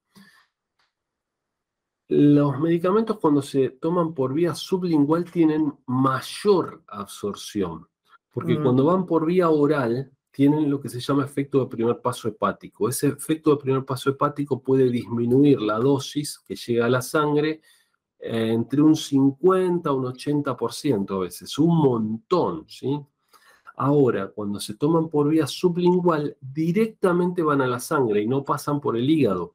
[2.09, 7.89] Los medicamentos cuando se toman por vía sublingual tienen mayor absorción,
[8.31, 8.63] porque Mm.
[8.63, 12.91] cuando van por vía oral tienen lo que se llama efecto de primer paso hepático.
[12.91, 17.63] Ese efecto de primer paso hepático puede disminuir la dosis que llega a la sangre
[18.19, 23.01] eh, entre un 50 a un 80% a veces, un montón, ¿sí?
[23.77, 28.79] Ahora, cuando se toman por vía sublingual, directamente van a la sangre y no pasan
[28.79, 29.55] por el hígado.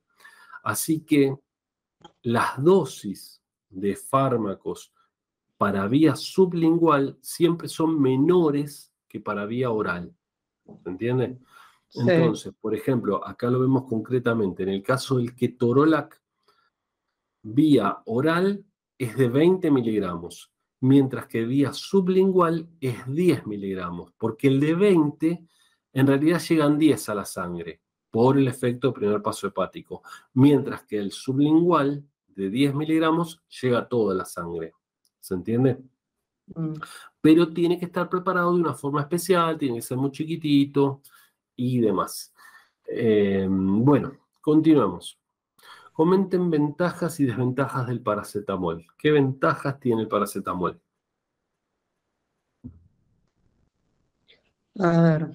[0.63, 1.37] Así que
[2.23, 4.91] las dosis de fármacos
[5.59, 10.15] para vía sublingual siempre son menores que para vía oral.
[10.83, 11.37] ¿Se entiende?
[11.89, 11.99] Sí.
[12.07, 14.63] Entonces, por ejemplo, acá lo vemos concretamente.
[14.63, 16.21] En el caso del ketorolac,
[17.43, 18.63] vía oral
[18.97, 20.51] es de 20 miligramos,
[20.81, 25.47] mientras que vía sublingual es 10 miligramos, porque el de 20
[25.93, 30.03] en realidad llegan 10 a la sangre por el efecto de primer paso hepático,
[30.33, 34.73] mientras que el sublingual de 10 miligramos llega a toda la sangre.
[35.19, 35.79] ¿Se entiende?
[36.47, 36.73] Mm.
[37.21, 41.01] Pero tiene que estar preparado de una forma especial, tiene que ser muy chiquitito
[41.55, 42.33] y demás.
[42.87, 45.19] Eh, bueno, continuamos.
[45.93, 48.85] Comenten ventajas y desventajas del paracetamol.
[48.97, 50.81] ¿Qué ventajas tiene el paracetamol?
[54.79, 55.27] A ver.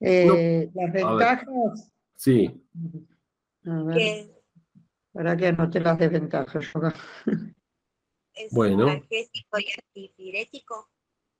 [0.00, 1.04] Eh, las a ver.
[1.04, 1.92] ventajas.
[2.14, 2.62] Sí,
[3.66, 4.36] A ver, que
[5.12, 6.72] para que anote las desventajas.
[8.36, 8.84] Es Bueno.
[8.84, 10.90] analgésico y antipirético.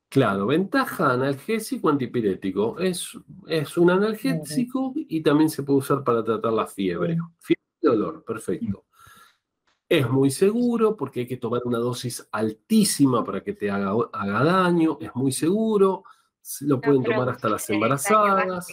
[0.08, 2.78] claro, ventaja analgésico antipirético.
[2.80, 3.10] Es,
[3.46, 7.18] es un analgésico y también se puede usar para tratar la fiebre.
[7.38, 8.86] Fiebre y dolor, perfecto.
[9.88, 14.42] Es muy seguro porque hay que tomar una dosis altísima para que te haga, haga
[14.42, 14.98] daño.
[15.00, 16.02] Es muy seguro.
[16.40, 18.66] se Lo pueden tomar hasta las embarazadas.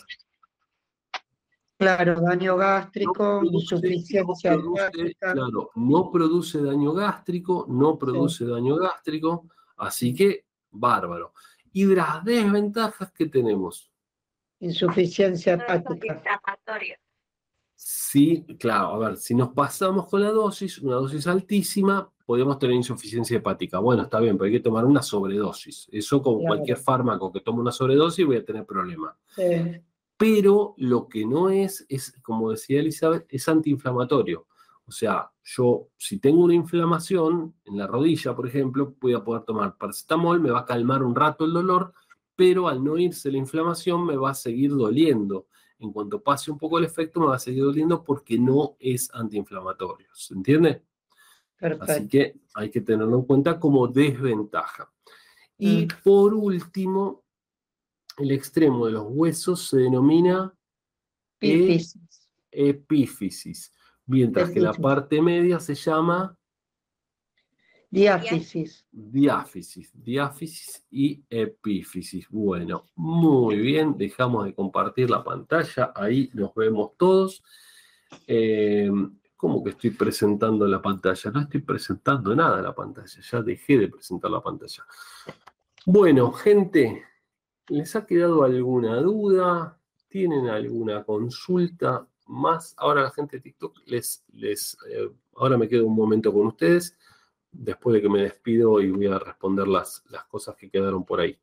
[1.83, 9.47] Claro, daño gástrico, insuficiencia no produce, claro, no produce daño gástrico, no produce daño gástrico,
[9.77, 11.33] así que bárbaro.
[11.71, 13.89] Y de las desventajas que tenemos,
[14.59, 16.21] Insuficiencia hepática.
[17.75, 22.75] sí, claro, a ver, si nos pasamos con la dosis, una dosis altísima, podemos tener
[22.75, 23.79] insuficiencia hepática.
[23.79, 25.89] Bueno, está bien, pero hay que tomar una sobredosis.
[25.91, 26.47] Eso con Claro.
[26.55, 29.15] cualquier fármaco que tome una sobredosis voy a tener problemas.
[29.35, 29.81] Sí.
[30.23, 34.47] Pero lo que no es, es, como decía Elizabeth, es antiinflamatorio.
[34.85, 39.43] O sea, yo si tengo una inflamación en la rodilla, por ejemplo, voy a poder
[39.43, 41.93] tomar paracetamol, me va a calmar un rato el dolor,
[42.37, 45.47] pero al no irse la inflamación me va a seguir doliendo.
[45.79, 49.13] En cuanto pase un poco el efecto, me va a seguir doliendo porque no es
[49.13, 50.07] antiinflamatorio.
[50.13, 50.83] ¿Se entiende?
[51.81, 54.89] Así que hay que tenerlo en cuenta como desventaja.
[55.57, 55.87] Y Mm.
[56.01, 57.22] por último,
[58.17, 60.53] el extremo de los huesos se denomina
[61.39, 62.29] Pífisis.
[62.51, 63.73] epífisis,
[64.05, 64.83] mientras que la Epífisis.
[64.83, 66.37] parte media se llama
[67.89, 68.87] Diáfisis.
[68.91, 72.27] diáfisis, diáfisis y epífisis.
[72.29, 77.43] Bueno, muy bien, dejamos de compartir la pantalla, ahí nos vemos todos.
[78.25, 78.89] Eh,
[79.35, 81.29] ¿Cómo que estoy presentando la pantalla?
[81.31, 84.85] No estoy presentando nada la pantalla, ya dejé de presentar la pantalla.
[85.85, 87.03] Bueno, gente,
[87.67, 89.79] ¿les ha quedado alguna duda?
[90.07, 92.73] ¿Tienen alguna consulta más?
[92.77, 96.97] Ahora la gente de TikTok les, les eh, ahora me quedo un momento con ustedes,
[97.51, 101.19] después de que me despido y voy a responder las, las cosas que quedaron por
[101.19, 101.37] ahí.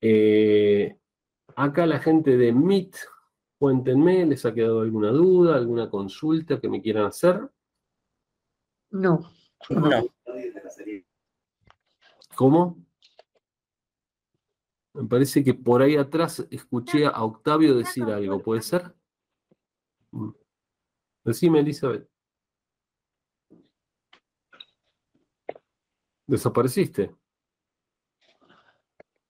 [0.00, 0.96] Eh,
[1.56, 2.96] acá la gente de Meet,
[3.58, 7.40] cuéntenme, ¿les ha quedado alguna duda, alguna consulta que me quieran hacer?
[8.90, 9.30] No.
[9.68, 9.90] No.
[12.34, 12.76] ¿Cómo?
[15.00, 18.94] Me parece que por ahí atrás escuché a Octavio decir algo, ¿puede ser?
[20.10, 20.28] Mm.
[21.24, 22.06] Decime, Elizabeth.
[26.26, 27.16] ¿Desapareciste?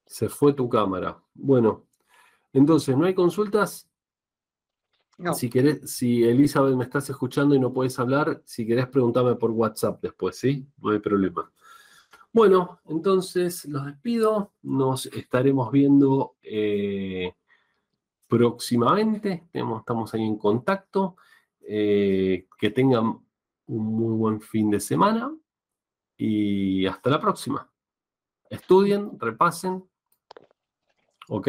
[0.06, 1.22] Se fue tu cámara.
[1.34, 1.86] Bueno,
[2.52, 3.88] entonces, ¿no hay consultas?
[5.18, 5.34] No.
[5.34, 9.52] Si querés, si Elizabeth me estás escuchando y no puedes hablar, si querés preguntarme por
[9.52, 10.66] WhatsApp después, ¿sí?
[10.78, 11.52] No hay problema.
[12.33, 14.53] Bueno, entonces los despido.
[14.62, 17.35] Nos estaremos viendo eh,
[18.28, 19.49] próximamente.
[19.53, 21.16] Estamos ahí en contacto.
[21.61, 23.20] Eh, que tengan
[23.66, 25.33] un muy buen fin de semana
[26.16, 27.70] y hasta la próxima.
[28.49, 29.85] Estudien, repasen.
[31.28, 31.49] ¿Ok?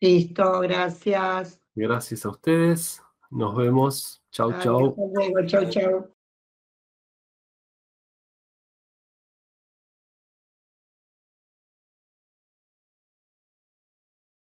[0.00, 1.60] Listo, gracias.
[1.74, 3.02] Gracias a ustedes.
[3.30, 4.22] Nos vemos.
[4.30, 4.88] Chau, Ay, chau.
[4.90, 5.46] Hasta luego.
[5.46, 6.17] Chau, chau.